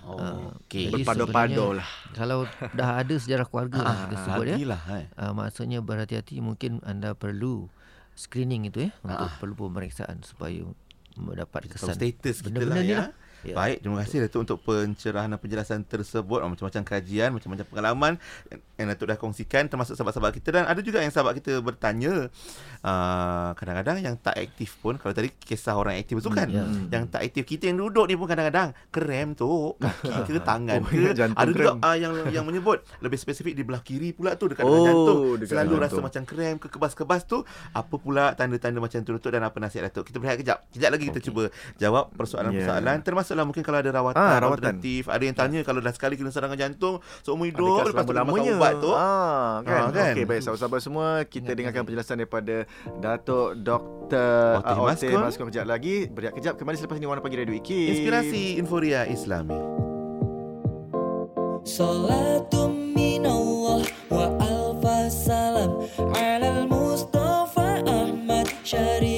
[0.03, 1.31] Oh, Ah, jadi Berpadu-padu
[1.71, 1.89] sebenarnya lah.
[2.11, 2.39] Kalau
[2.77, 4.55] dah ada sejarah keluarga lah kita sebut ya.
[4.55, 5.05] Lagilah eh.
[5.15, 7.71] Uh, maksudnya berhati-hati mungkin anda perlu
[8.13, 9.35] screening itu ya untuk Ah.
[9.39, 10.63] perlu pemeriksaan supaya
[11.15, 12.97] mendapat kesan status kita benda-benda lah ya.
[12.97, 13.09] lah.
[13.45, 13.53] Ya.
[13.53, 16.39] Baik, terima kasih Datuk untuk pencerahan dan penjelasan tersebut.
[16.39, 18.13] Oh, Macam-macam kajian, macam-macam pengalaman
[18.75, 22.27] yang Datuk dah kongsikan termasuk sahabat-sahabat kita dan ada juga yang sahabat kita bertanya
[22.81, 26.65] uh, kadang-kadang yang tak aktif pun kalau tadi kisah orang aktif bersukan ya.
[26.89, 30.83] yang tak aktif kita yang duduk ni pun kadang-kadang krem tu kaki ke tangan Oh,
[30.83, 34.47] ke jantung ada juga uh, yang yang menyebut lebih spesifik di belah kiri pula tu
[34.47, 35.83] dekat Oh, dengan jantung dekat selalu jantung.
[35.87, 37.37] rasa macam krem ke kebas-kebas tu
[37.71, 41.05] apa pula tanda-tanda macam tu Datuk dan apa nasihat Datuk kita berehat kejap kejap lagi
[41.05, 41.27] kita Okey.
[41.27, 41.43] cuba
[41.77, 42.97] jawab persoalan-persoalan
[43.35, 44.47] lah mungkin kalau ada rawatan, ha, rawatan.
[44.55, 45.67] alternatif ada yang tanya ya.
[45.67, 48.91] kalau dah sekali kena serangan jantung seumur hidup Adakah lepas tu lama makan ubat tu
[48.95, 49.07] ha,
[49.61, 50.13] kan, ha, kan?
[50.15, 51.87] Okay, baik sahabat-sahabat semua kita ya, ya, dengarkan ya.
[51.91, 52.55] penjelasan daripada
[53.03, 54.63] Datuk Dr.
[54.63, 58.43] Otih uh, Maskun kejap lagi beriak kejap kembali selepas ini warna pagi Radio Iki Inspirasi
[58.57, 59.59] Inforia Islami
[61.65, 63.81] Salatu minallah
[64.13, 65.81] wa alfa salam
[66.13, 69.14] alal Mustafa Ahmad Syarif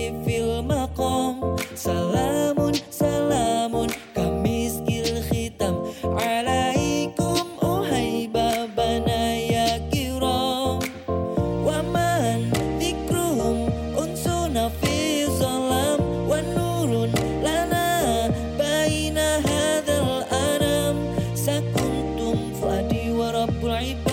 [23.78, 24.07] my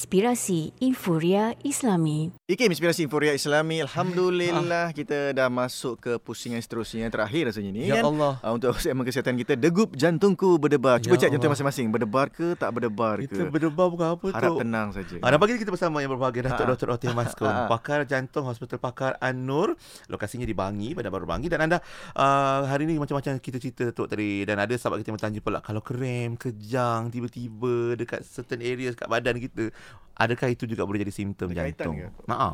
[0.00, 2.32] Inspirasi Infuria Islami.
[2.48, 7.84] IKIM Inspirasi Inforia Islami Alhamdulillah Kita dah masuk ke pusingan seterusnya Yang terakhir rasanya ni
[7.84, 8.40] Ya kan Allah.
[8.40, 12.56] uh, Untuk segmen kesihatan kita Degup jantungku berdebar Cuba Ya cek jantung masing-masing Berdebar ke
[12.56, 14.56] tak berdebar Kita ke berdebar bukan apa Harap tu.
[14.64, 16.70] tenang saja Ah, pagi kita bersama yang berbahagia Datuk Ha.
[16.72, 16.88] Dr.
[16.90, 17.68] Otim Maskun, Ha.
[17.68, 19.76] pakar jantung Hospital Pakar An-Nur.
[20.08, 21.76] Lokasinya di Bangi, Bandar Baru Bangi dan anda
[22.16, 25.58] uh, hari ni macam-macam kita cerita Datuk tadi dan ada sahabat kita yang bertanya pula
[25.60, 29.68] kalau krem, kejang tiba-tiba dekat certain areas kat badan kita,
[30.14, 31.96] adakah itu juga boleh jadi simptom Ada kaitan jantung?
[32.28, 32.50] Ha.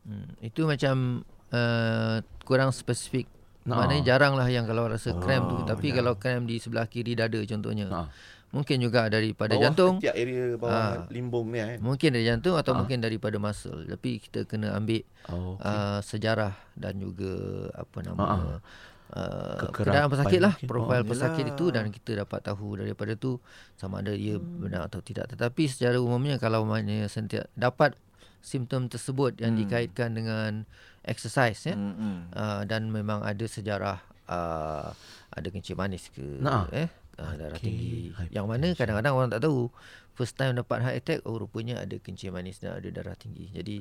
[0.00, 3.28] Hmm, itu macam uh, kurang spesifik.
[3.68, 3.76] Nah.
[3.76, 5.56] Maknanya jarang lah yang kalau rasa krem tu.
[5.60, 6.00] Oh, Tapi ya.
[6.00, 7.86] kalau krem di sebelah kiri dada contohnya.
[7.92, 8.08] Ha.
[8.50, 9.94] Mungkin juga daripada Bawah jantung.
[10.02, 11.12] Ketiak area bawah Ha.
[11.12, 11.78] limbung ni eh.
[11.78, 12.82] Mungkin dari jantung atau Ah.
[12.82, 13.86] mungkin daripada muscle.
[13.86, 15.70] Tapi kita kena ambil Oh, okay.
[15.70, 17.30] uh, sejarah dan juga
[17.76, 18.58] apa nama ah.
[19.10, 21.52] Uh, Kekerapan keadaan pesakit lah profil Oh, pesakit yelah.
[21.52, 23.38] itu dan kita dapat tahu daripada tu
[23.74, 27.94] sama ada ia benar atau tidak tetapi secara umumnya kalau maknanya sentiasa dapat
[28.40, 29.60] simptom tersebut yang Hmm.
[29.60, 30.64] dikaitkan dengan
[31.02, 32.32] exercise ya Mm-mm.
[32.32, 34.92] uh, dan memang ada sejarah uh,
[35.28, 36.64] ada kencing manis ke Nah.
[36.70, 36.88] eh
[37.20, 37.88] uh, darah Okey, tinggi.
[38.08, 38.32] Hypertension.
[38.32, 39.68] yang mana kadang-kadang orang tak tahu.
[40.10, 43.48] First time dapat heart attack oh rupanya ada kencing manis dan ada darah tinggi.
[43.48, 43.80] Jadi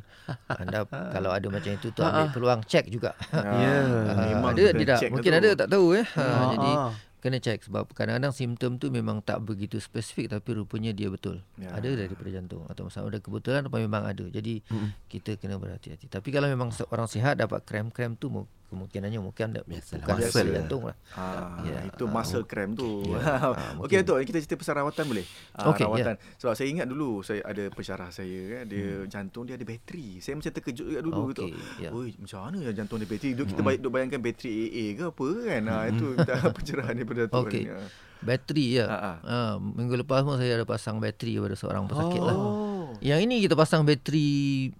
[0.50, 3.12] anda kalau ada macam itu tu ambil peluang check juga.
[3.30, 3.76] Ya,
[4.10, 4.72] Ah, memang ada?
[4.72, 4.98] tidak.
[5.10, 5.38] mungkin tu.
[5.38, 6.06] ada tak tahu eh.
[6.06, 6.92] Ha, Ah, jadi ah.
[7.20, 11.44] kena check sebab kadang-kadang simptom tu memang tak begitu spesifik tapi rupanya dia betul.
[11.56, 11.76] Ya.
[11.76, 14.24] ada daripada jantung atau sama ada kebetulan atau memang ada.
[14.26, 14.64] Jadi
[15.08, 16.08] kita kena berhati-hati.
[16.08, 18.32] Tapi kalau memang orang sihat dapat krem-krem tu
[18.70, 20.56] kemungkinannya mungkin ada Biasalah, muscle lah.
[20.56, 23.04] jantung lah Ah, Ya, itu ah, muscle cramp tu.
[23.04, 23.98] Ya, ah, Okey mungkin.
[24.00, 25.26] Datuk, kita cerita pasal rawatan boleh?
[25.52, 25.88] Ah, Okey, ya.
[25.90, 26.16] rawatan.
[26.38, 30.20] Sebab saya ingat dulu saya ada pensyarah saya kan, dia jantung dia ada bateri.
[30.20, 31.32] Saya macam terkejut juga dulu Hmm.
[31.32, 31.60] Okey, tu.
[31.78, 31.90] ya.
[31.92, 33.30] Oi, macam mana ya jantung dia bateri?
[33.34, 35.62] Duk kita duk bayangkan bateri AA ke apa kan.
[35.66, 37.46] Ha, itu minta pencerahan daripada Datuk.
[37.46, 37.64] Okey.
[37.66, 37.74] ni.
[38.20, 39.18] Bateri ya ah.
[39.20, 42.68] ha, minggu lepas pun saya ada pasang bateri kepada seorang pesakit lah Oh.
[43.00, 44.28] Yang ini kita pasang bateri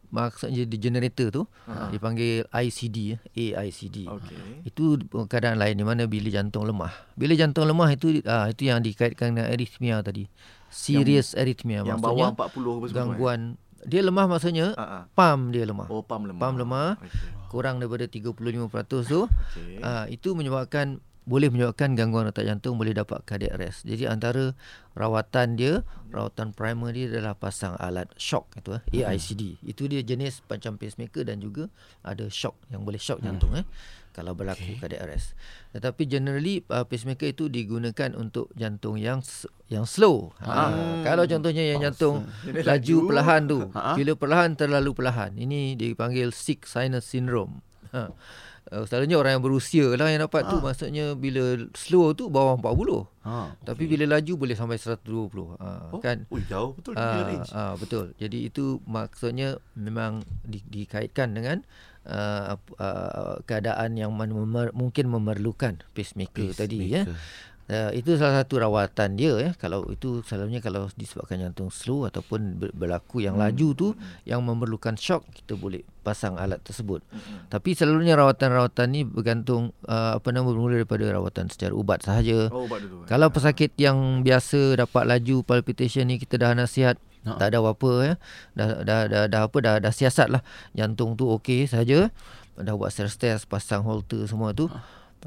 [0.10, 1.88] maksudnya di generator tu Ha.
[1.88, 3.18] dipanggil ICD ya,
[3.56, 4.10] AICD.
[4.10, 4.66] Okey.
[4.66, 6.92] Itu keadaan lain di mana bila jantung lemah.
[7.14, 10.28] Bila jantung lemah itu ah, itu yang dikaitkan dengan arrhythmia tadi.
[10.68, 12.84] Serious arrhythmia Yang maksudnya bawah 40 apa semua.
[12.84, 12.94] eh?
[12.94, 13.40] gangguan
[13.82, 15.06] dia lemah maksudnya ah.
[15.10, 15.88] pam dia lemah.
[15.88, 16.42] Oh, pam lemah.
[16.42, 17.48] Pam lemah Okey.
[17.48, 18.44] kurang daripada 35%
[19.06, 19.80] tu Okey.
[19.80, 23.86] ah, itu menyebabkan boleh menyebabkan gangguan otak jantung boleh dapat cardiac arrest.
[23.86, 24.58] Jadi antara
[24.98, 29.62] rawatan dia, rawatan primer dia adalah pasang alat shock itu eh, AICD.
[29.62, 31.70] Itu dia jenis macam pacemaker dan juga
[32.02, 33.66] ada shock yang boleh shock jantung eh
[34.10, 34.78] kalau berlaku okay.
[34.82, 35.38] cardiac arrest.
[35.72, 39.22] Tetapi generally uh, pacemaker itu digunakan untuk jantung yang
[39.70, 40.34] yang slow.
[40.42, 40.74] Ha,
[41.06, 42.98] kalau contohnya yang jantung laju laju.
[43.06, 43.60] perlahan tu.
[43.72, 43.94] Ha.
[43.96, 45.38] Bila perlahan terlalu perlahan.
[45.38, 47.62] Ini dipanggil sick sinus syndrome.
[47.94, 48.10] Ha.
[48.70, 53.02] Uh, selalunya orang yang berusia lah yang dapat tu maksudnya bila slow tu bawah 40.
[53.26, 53.58] Ha.
[53.66, 55.58] Tapi bila laju boleh sampai 120.
[55.58, 56.30] Ha, Oh, kan?
[56.30, 57.50] Ui, jauh betul dia Ah, range.
[57.52, 58.14] ah, betul.
[58.16, 61.66] Jadi itu maksudnya memang di, dikaitkan dengan
[62.06, 67.04] uh, uh, keadaan yang memer, mungkin memerlukan pacemaker, tadi ya.
[67.70, 69.52] Uh, itu salah satu rawatan dia ya.
[69.54, 73.88] Kalau itu selalunya kalau disebabkan jantung slow ataupun ber- berlaku yang laju tu
[74.26, 77.06] yang memerlukan shock kita boleh pasang alat tersebut.
[77.46, 82.50] Tapi selalunya rawatan-rawatan ni bergantung uh, apa nama bermula daripada rawatan secara ubat sahaja.
[82.50, 83.06] Oh, ubat dulu.
[83.06, 83.08] eh?
[83.08, 87.36] Kalau pesakit yang biasa dapat laju palpitation ni kita dah nasihat Ha.
[87.36, 88.14] tak ada apa-apa ya.
[88.56, 90.40] Dah dah dah, dah apa dah dah siasat lah.
[90.72, 92.16] Jantung tu okey saja.
[92.56, 94.72] Dah buat stress test, pasang holter semua tu.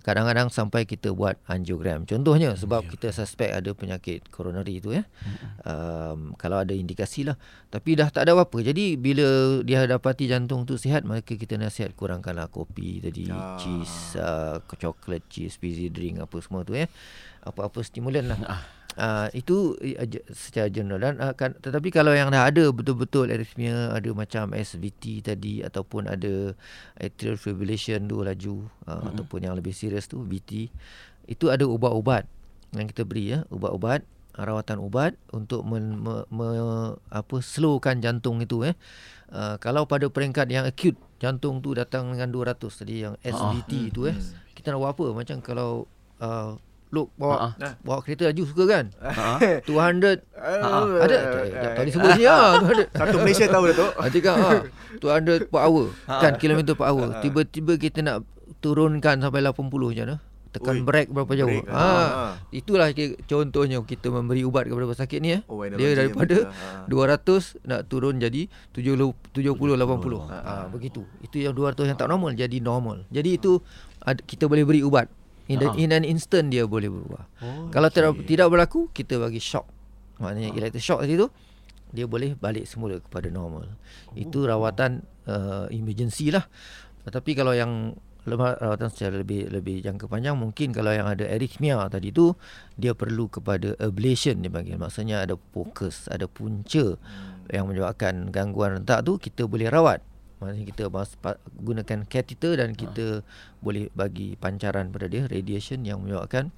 [0.01, 2.09] Kadang-kadang sampai kita buat angiogram.
[2.09, 5.05] Contohnya sebab kita suspek ada penyakit coronary tu ya.
[5.63, 7.37] Um, kalau ada indikasi lah.
[7.69, 8.65] Tapi dah tak ada apa-apa.
[8.65, 13.61] Jadi bila dia dapati jantung tu sihat maka kita nasihat kurangkanlah kopi tadi, Ah.
[13.61, 16.89] cheese, uh, coklat, cheese, fizzy drink apa semua tu ya.
[17.43, 18.39] Apa-apa stimulan lah.
[18.93, 23.33] Uh, itu uh, je- secara general dan uh, kan, tetapi kalau yang dah ada betul-betul
[23.33, 26.53] arrhythmia ada macam SVT tadi ataupun ada
[27.01, 29.09] atrial fibrillation tu laju uh, mm-hmm.
[29.17, 30.69] ataupun yang lebih serius tu VT
[31.25, 32.29] itu ada ubat-ubat
[32.77, 33.49] yang kita beri ya.
[33.49, 34.05] Ubat-ubat
[34.37, 36.49] rawatan ubat untuk men, me, me,
[37.13, 38.73] apa slowkan jantung itu eh
[39.33, 44.09] uh, kalau pada peringkat yang acute jantung tu datang dengan 200 tadi yang SVT tu
[44.09, 44.17] eh
[44.57, 45.07] kita nak buat apa?
[45.17, 45.71] Macam kalau
[46.21, 46.55] uh,
[46.93, 47.73] Look bawa Ah.
[47.81, 48.85] bawa kereta laju suka kan?
[49.01, 49.41] Ha.
[49.65, 51.17] 200 Ah, ada?
[51.49, 52.61] Tak, tak disebut sini ah.
[52.63, 53.93] 200 Satu Malaysia tahu Datuk.
[53.97, 54.61] Nanti kan ah,
[55.01, 55.87] 200 per hour.
[56.05, 57.17] Kan kilometer per hour.
[57.19, 58.29] Tiba-tiba kita nak
[58.61, 60.17] turunkan sampai 80 macam mana?
[60.53, 61.49] Tekan Ui, brake berapa jauh?
[61.49, 61.81] Brake, ha.
[61.81, 62.33] ah.
[62.53, 62.93] itulah
[63.25, 65.41] contohnya kita memberi ubat kepada pesakit ni eh.
[65.49, 71.09] Oh, dia daripada betul, 200 nak turun jadi 70 70 80 ha begitu.
[71.25, 73.09] Itu yang 200 yang tak normal jadi normal.
[73.09, 73.65] Jadi itu
[74.05, 75.09] ad- kita boleh beri ubat
[75.49, 77.25] in, the, in an instant dia boleh berubah.
[77.43, 79.67] Oh, kalau tidak tidak berlaku kita bagi shock.
[80.23, 81.27] Maknanya electric shock tadi tu
[81.93, 83.69] dia boleh balik semula kepada normal.
[84.17, 86.47] Itu rawatan uh, emergency lah.
[87.05, 91.83] Tetapi kalau yang lemah rawatan secara lebih lebih jangka panjang mungkin kalau yang ada arrhythmia
[91.91, 92.39] tadi tu
[92.79, 94.79] dia perlu kepada ablation dia panggil.
[94.79, 96.97] Maksudnya ada fokus ada punca
[97.51, 99.99] yang menyebabkan gangguan rentak tu kita boleh rawat
[100.43, 103.23] maksudnya kita pa, gunakan catheter dan kita
[103.63, 106.51] boleh bagi pancaran pada dia radiation yang menyebabkan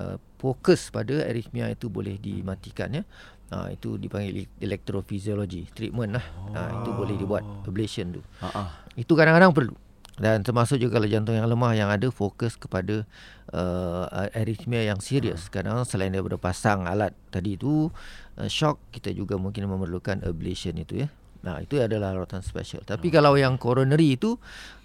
[0.00, 3.04] uh, fokus pada arrhythmia itu boleh dimatikan ya
[3.48, 6.24] Ha, itu dipanggil electrophysiology treatment lah.
[6.52, 8.20] Ha, itu boleh dibuat ablation tu.
[8.44, 8.68] Ha ah.
[8.92, 9.72] Itu kadang-kadang perlu.
[10.18, 13.06] Dan termasuk juga kalau jantung yang lemah yang ada fokus kepada
[13.54, 14.04] uh,
[14.34, 15.48] arrhythmia yang serius.
[15.48, 17.88] Kadang-kadang selain daripada pasang alat tadi tu
[18.36, 21.08] uh, shock kita juga mungkin memerlukan ablation itu ya.
[21.38, 22.82] Nah, itu adalah rawatan special.
[22.82, 24.36] Tapi kalau yang coronary itu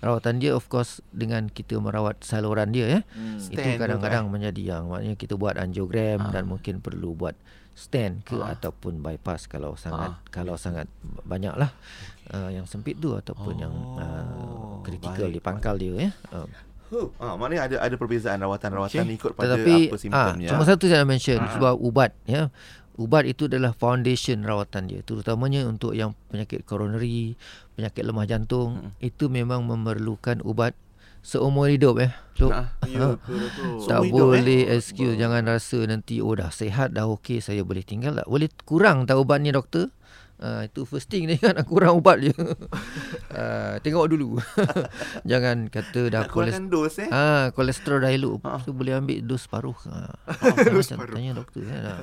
[0.05, 3.01] rawatan dia of course dengan kita merawat saluran dia ya.
[3.17, 3.41] Hmm.
[3.41, 7.33] Itu Stand kadang-kadang menjadi yang maknanya kita buat angiogram dan mungkin perlu buat
[7.73, 10.85] stand ke ataupun bypass kalau sangat kalau sangat
[11.25, 11.73] banyak lah
[12.29, 16.11] uh, yang sempit tu ataupun yang uh, kritikal di pangkal dia ya.
[16.29, 16.45] Uh,
[16.93, 17.09] Huh.
[17.17, 19.17] Ah, maknanya ada ada perbezaan rawatan-rawatan Okey.
[19.17, 20.49] ikut pada Tetapi apa ah, simptomnya.
[20.53, 22.53] cuma satu saya nak mention sebab ubat ya.
[22.93, 27.33] Ubat itu adalah foundation rawatan dia terutamanya untuk yang penyakit coronary,
[27.73, 28.93] penyakit lemah jantung.
[28.99, 30.77] Itu memang memerlukan ubat
[31.19, 32.09] seumur hidup ya.
[32.35, 33.17] So, Ah, Ya Datuk?
[33.87, 34.43] tak hidup, eh?
[34.43, 35.15] boleh excuse.
[35.15, 38.27] Jangan rasa nanti oh dah sihat dah okey saya boleh tinggal tak?
[38.27, 39.89] Boleh kurang tak ubat ni doktor
[40.43, 42.35] Uh, itu first thing ni kan nak kurang ubat je.
[42.35, 44.35] uh, tengok dulu.
[45.31, 47.07] jangan kata dah nak kolesterol dos eh.
[47.07, 48.43] Ah, kolesterol dah elok.
[48.43, 48.59] Ha.
[48.59, 49.77] Tu boleh ambil dos paruh.
[49.87, 50.11] Ha.
[50.67, 51.15] dos paruh.
[51.15, 51.79] Tanya doktor kan.
[51.79, 51.95] Ha.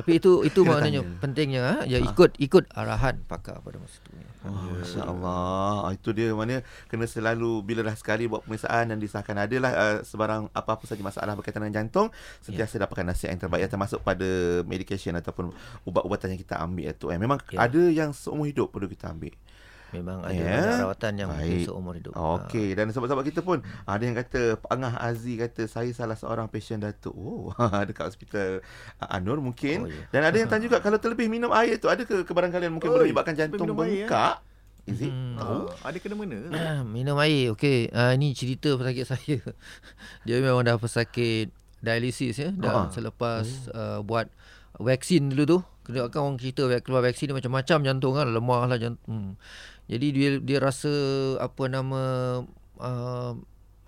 [0.00, 1.20] Tapi itu itu Kena maknanya tanya.
[1.20, 1.74] pentingnya ha.
[1.84, 4.16] Ya ikut ikut arahan pakar pada masa tu.
[4.46, 6.30] Oh, Masya Allah ah, Itu dia.
[6.30, 11.02] Mana Kena selalu Bila dah sekali buat pemeriksaan Dan disahkan adalah uh, Sebarang apa-apa saja
[11.02, 15.50] masalah Berkaitan dengan jantung Sentiasa dapatkan nasihat yang terbaik Termasuk pada medication Ataupun
[15.82, 17.10] ubat-ubatan yang kita ambil tu.
[17.10, 17.18] Eh.
[17.18, 17.64] Memang Ya.
[17.64, 19.32] ada yang seumur hidup Perlu kita ambil
[19.88, 20.52] Memang ada Ya.
[20.58, 21.64] banyak rawatan yang Baik.
[21.64, 22.12] seumur hidup.
[22.12, 26.44] Okey dan sahabat-sahabat kita pun ada yang kata Pak Angah Aziz kata saya salah seorang
[26.46, 27.12] pasien Datuk.
[27.12, 27.48] Oh
[27.88, 28.60] dekat hospital
[28.98, 29.84] uh, Anur mungkin.
[29.84, 30.04] Oh, ya.
[30.10, 32.90] Dan ada yang tanya juga kalau terlebih minum air tu ada ke kebarang kalian mungkin
[32.90, 34.44] Oi, menyebabkan jantung minum air, bengkak?
[34.84, 35.12] Is it?
[35.12, 35.36] Hmm.
[35.36, 35.62] Tahu?
[35.74, 36.38] Ah, ada kena mana?
[36.48, 37.52] Ah, Minum air.
[37.52, 37.88] Okey.
[37.88, 39.36] Uh, ini cerita pesakit saya.
[40.24, 42.48] Dia memang dah pesakit dialisis ya.
[42.48, 42.56] Ha.
[42.56, 44.32] Dan selepas uh, buat
[44.74, 45.58] vaksin dulu tu.
[45.84, 48.26] Kena kan orang cerita keluar vaksin dia macam-macam jantung kan.
[48.28, 49.04] Lemah lah jantung.
[49.04, 49.32] Hmm.
[49.88, 50.92] Jadi dia dia rasa
[51.40, 52.00] apa nama
[52.76, 53.32] uh,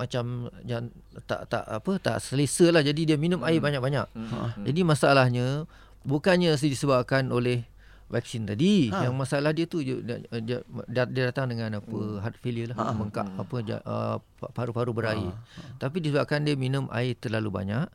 [0.01, 0.89] macam jan,
[1.29, 4.09] tak tak apa tak selesa lah jadi dia minum air banyak-banyak.
[4.17, 4.65] Hmm.
[4.65, 5.69] Jadi masalahnya
[6.09, 7.69] bukannya disebabkan oleh
[8.09, 8.89] vaksin tadi.
[8.89, 8.97] Ha.
[8.97, 9.03] Ha.
[9.07, 10.01] Yang masalah dia tu dia,
[10.41, 12.19] dia, dia, datang dengan apa Hmm.
[12.19, 14.17] heart failure Ha, lah, bengkak apa ja- uh,
[14.57, 15.31] paru-paru berair.
[15.77, 17.87] Tapi disebabkan dia minum air terlalu banyak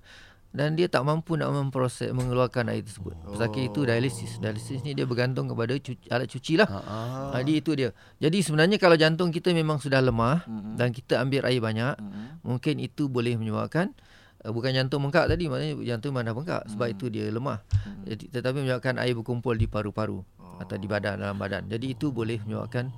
[0.56, 3.12] dan dia tak mampu nak memproses mengeluarkan air tersebut.
[3.28, 4.40] Pesakit itu dialisis.
[4.40, 6.68] Dialisis ni dia bergantung kepada cuci, alat cuci lah.
[6.72, 7.30] Ha, ah.
[7.44, 7.92] Jadi itu dia.
[8.24, 10.80] Jadi sebenarnya kalau jantung kita memang sudah lemah Mhm.
[10.80, 12.48] dan kita ambil air banyak, Mhm.
[12.48, 13.92] mungkin itu boleh menyebabkan
[14.48, 17.60] uh, bukan jantung bengkak tadi maknanya jantung mana bengkak sebab itu dia lemah.
[18.08, 20.24] Jadi tetapi menyebabkan air berkumpul di paru-paru
[20.64, 21.68] atau di badan dalam badan.
[21.68, 22.96] Jadi itu boleh menyebabkan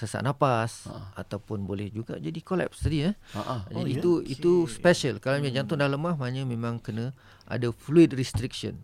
[0.00, 3.14] sesak nafas ataupun boleh juga jadi kolaps tadi eh.
[3.36, 3.68] Ha.
[3.68, 3.92] Jadi Oh, ya?
[3.94, 5.20] itu itu special.
[5.20, 5.52] Kalau hmm.
[5.52, 7.12] jantung dah lemah maknanya memang kena
[7.44, 8.80] ada fluid restriction.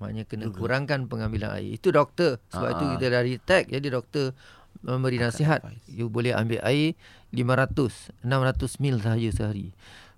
[0.00, 1.76] Maknanya kena kurangkan pengambilan air.
[1.76, 2.40] Itu doktor.
[2.48, 2.90] Sebab Ah, itu ah.
[2.96, 4.32] kita dah detect jadi doktor
[4.80, 5.84] memberi nasihat advice.
[5.86, 6.96] you boleh ambil air
[7.30, 9.70] 500 600 mil sahaja sehari.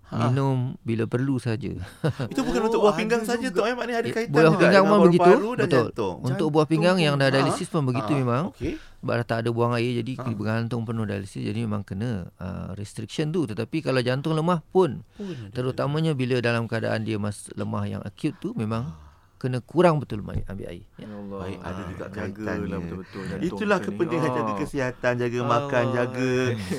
[0.06, 1.66] Minum bila perlu saja.
[2.32, 4.94] Itu bukan Oh, untuk buah pinggang saja tu eh maknanya ada kaitan Buah pinggang dengan
[4.94, 5.30] pun begitu.
[5.58, 5.84] Betul.
[5.90, 6.14] jantung.
[6.22, 7.34] Untuk buah pinggang yang dah Ah.
[7.34, 8.44] dialisis pun begitu Ah, memang.
[8.54, 8.78] Okey.
[9.06, 10.34] Sebab dah tak ada buang air jadi Ah.
[10.34, 15.54] bergantung penuh dialisis jadi memang kena uh, restriction tu tetapi kalau jantung lemah pun Pun
[15.54, 18.90] terutamanya bila dalam keadaan dia mas lemah yang akut tu memang
[19.36, 21.04] kena kurang betul mai- ambil air ya.
[21.04, 21.38] Ya Allah.
[21.38, 22.78] Baik, ada juga Jagalah kaitannya.
[22.78, 24.56] betul-betul Itulah kita kepentingan jaga Ah.
[24.56, 25.50] kesihatan, jaga Allah.
[25.52, 26.30] makan, jaga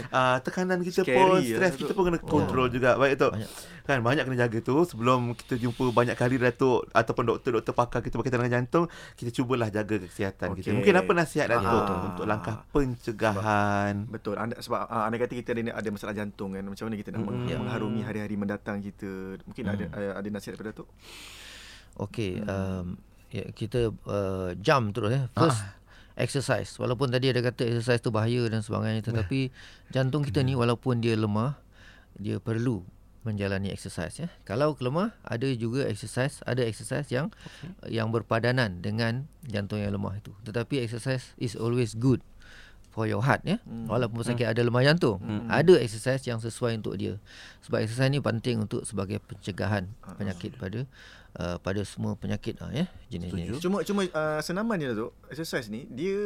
[0.09, 2.89] uh, tekanan kita Scary pun, lah, stres kita pun kena kontrol juga.
[2.95, 3.33] Baik Datuk.
[3.35, 3.51] Banyak.
[3.83, 8.15] Kan banyak kena jaga tu sebelum kita jumpa banyak kali Datuk ataupun doktor-doktor pakar kita
[8.15, 10.65] berkaitan dengan jantung, kita cubalah jaga kesihatan kita.
[10.65, 10.75] Okey.
[10.75, 12.05] Mungkin apa nasihat Datuk Ah.
[12.07, 14.05] untuk langkah pencegahan?
[14.07, 14.35] Betul.
[14.35, 16.63] Anda sebab uh, anda kata kita ada ada masalah jantung kan.
[16.63, 17.45] Macam mana kita nak Mm-mm.
[17.45, 19.39] mm mengharumi hari-hari mendatang kita.
[19.43, 20.89] Mungkin ada ada, ada nasihat daripada Datuk.
[21.97, 22.97] Okey um,
[23.33, 25.21] ya, kita uh, jump terus ya.
[25.33, 25.61] First
[26.17, 26.73] exercise.
[26.81, 29.53] Walaupun tadi ada kata exercise tu bahaya dan sebagainya tetapi
[29.93, 31.57] jantung kita ni walaupun dia lemah
[32.17, 32.81] dia perlu
[33.21, 34.31] menjalani exercise ya.
[34.47, 37.99] Kalau lemah ada juga exercise, ada exercise yang okay.
[37.99, 40.31] yang berpadanan dengan jantung yang lemah itu.
[40.47, 42.23] Tetapi exercise is always good
[42.87, 43.59] for your heart ya.
[43.67, 43.85] Hmm.
[43.85, 45.51] Walaupun sakit ada lemah jantung, hmm.
[45.51, 47.19] ada exercise yang sesuai untuk dia.
[47.67, 50.87] Sebab exercise ni penting untuk sebagai pencegahan penyakit pada
[51.37, 53.57] uh, pada semua penyakit ah ya jenis-jenis.
[53.57, 55.13] Cuma cuma uh, senaman dia Datuk.
[55.27, 56.17] Exercise ni dia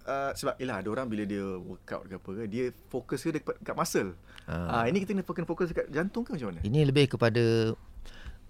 [0.00, 3.58] uh, sebab yalah ada orang bila dia workout ke apa ke dia fokus ke dekat,
[3.58, 4.10] dekat muscle.
[4.46, 6.60] Ah uh, ini kita kena fokus fokus dekat jantung ke macam mana?
[6.62, 7.74] Ini lebih kepada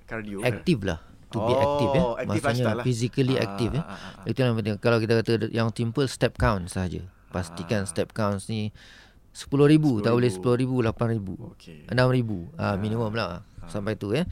[0.05, 0.39] Cardio.
[0.41, 1.01] aktif lah.
[1.27, 2.03] To be Oh, active ya.
[2.23, 2.85] active Maksudnya lah.
[2.87, 3.83] physically Ah, active ya.
[3.83, 4.31] ah, ah, ah.
[4.31, 4.79] Itu yang penting.
[4.79, 7.03] Kalau kita kata yang simple step count saja.
[7.29, 7.91] Pastikan Ah.
[7.91, 8.71] step counts ni
[9.35, 11.91] 10,000 tak boleh 10,000 8,000 Okey.
[11.91, 14.23] 6,000 ah minimum lah sampai tu ya.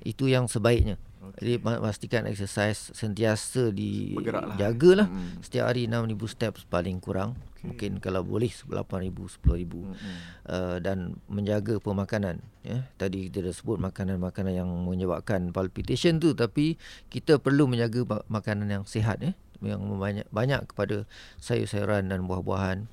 [0.00, 0.94] Itu yang sebaiknya.
[1.40, 4.56] Jadi ma- pastikan exercise sentiasa Bergerak lah.
[4.56, 5.08] dijagalah.
[5.08, 5.40] Mm.
[5.40, 7.38] Setiap hari 6,000 steps paling kurang.
[7.64, 9.08] Mungkin kalau boleh 8,000
[9.40, 12.84] 10,000 uh, dan menjaga pemakanan ya.
[13.00, 16.76] Tadi kita dah sebut makanan-makanan yang menyebabkan palpitation tu tapi
[17.08, 19.32] kita perlu menjaga ma- makanan yang sihat ya.
[19.64, 21.08] Yang banyak banyak kepada
[21.40, 22.84] sayur-sayuran dan buah-buahan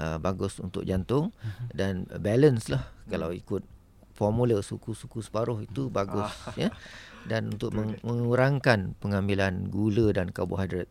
[0.00, 1.36] uh, bagus untuk jantung
[1.76, 2.88] dan balance lah.
[3.12, 3.68] Kalau ikut
[4.16, 6.72] formula suku-suku separuh itu bagus ya
[7.26, 10.88] dan untuk meng- mengurangkan pengambilan gula dan karbohidrat.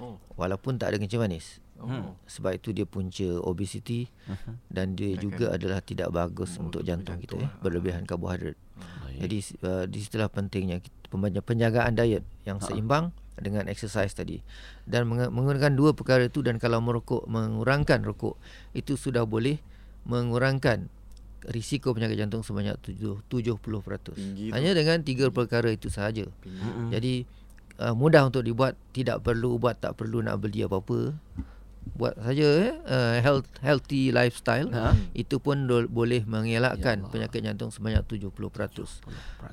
[0.00, 0.16] Oh.
[0.40, 1.60] walaupun tak ada kencing manis.
[1.80, 2.12] Oh.
[2.28, 4.52] sebab itu dia punca obesity uh-huh.
[4.68, 8.52] dan dia juga adalah tidak bagus untuk jantung kita ya berlebihan karbohidrat.
[9.16, 14.44] Jadi uh, di situlah pentingnya kita- penjagaan diet yang seimbang dengan exercise tadi.
[14.84, 18.36] Dan meng- menggunakan dua perkara itu dan kalau merokok mengurangkan rokok
[18.76, 19.56] itu sudah boleh
[20.04, 20.88] mengurangkan
[21.46, 24.12] risiko penyakit jantung sebanyak tujuh- 70%.
[24.12, 24.54] Tinggi tu.
[24.54, 26.28] Hanya dengan tiga perkara itu sahaja.
[26.44, 26.92] Mm.
[26.92, 27.24] Jadi
[27.78, 31.16] uh, mudah untuk dibuat, tidak perlu buat, tak perlu nak beli apa-apa.
[31.80, 34.92] Buat saja eh uh, health healthy lifestyle Ha.
[35.16, 38.36] itu pun do, boleh mengelakkan penyakit jantung sebanyak 70%.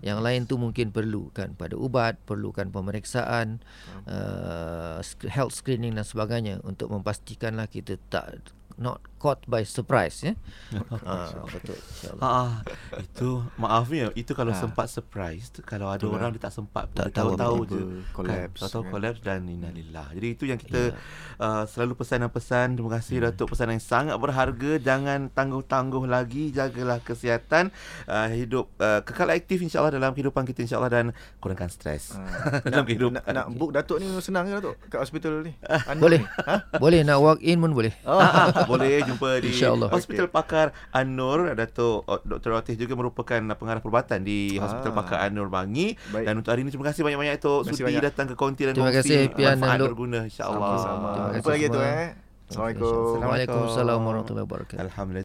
[0.04, 3.64] Yang lain tu mungkin perlukan pada ubat, perlukan pemeriksaan,
[4.04, 8.44] uh, health screening dan sebagainya untuk memastikanlah kita tak
[8.76, 10.34] not caught by surprise ya.
[11.04, 12.22] Ah, betul insyaallah.
[12.22, 12.54] Ah,
[12.98, 17.34] itu maaf ya, itu kalau sempat surprise, kalau ada orang dia tak sempat Tak tahu
[17.34, 17.80] tahu-tahu je
[18.12, 18.92] collapse, kan, tahu-tahu kan.
[18.92, 20.08] collapse dan innalillah.
[20.12, 20.94] Jadi itu yang kita
[21.38, 22.68] uh, selalu pesan dan pesan.
[22.74, 24.72] Terima kasih Datuk pesan yang sangat berharga.
[24.78, 27.72] Jangan tangguh-tangguh lagi, jagalah kesihatan,
[28.06, 31.06] uh, hidup uh, kekal aktif insya-Allah dalam kehidupan kita insya-Allah dan
[31.38, 32.60] kurangkan stres Ah.
[32.64, 33.14] dalam nak, kehidupan.
[33.16, 35.54] nak, nak book Datuk ni senang ke Datuk kat hospital ni?
[35.88, 36.20] Anu Boleh.
[36.20, 36.28] ni?
[36.44, 36.56] Ha?
[36.78, 37.94] Boleh nak walk in pun boleh.
[38.04, 39.90] Ah, boleh jumpa di InsyaAllah.
[39.90, 42.50] Hospital Pakar An-Nur Datuk oh, Dr.
[42.52, 44.98] Rotih juga merupakan pengarah perubatan di Hospital Ah.
[44.98, 46.26] Pakar An-Nur Bangi Baik.
[46.26, 48.04] dan untuk hari ini terima kasih banyak-banyak Tok kasih sudi banyak.
[48.04, 50.60] datang ke konti dan Terima kasih, Pian dan berguna insya-Allah.
[50.76, 51.08] Sama-sama.
[51.08, 52.10] Terima kasih Jumpa lagi tu eh.
[52.48, 53.20] Assalamualaikum.
[53.22, 54.80] Waalaikumsalam warahmatullahi wabarakatuh.
[54.80, 55.16] Alhamdulillah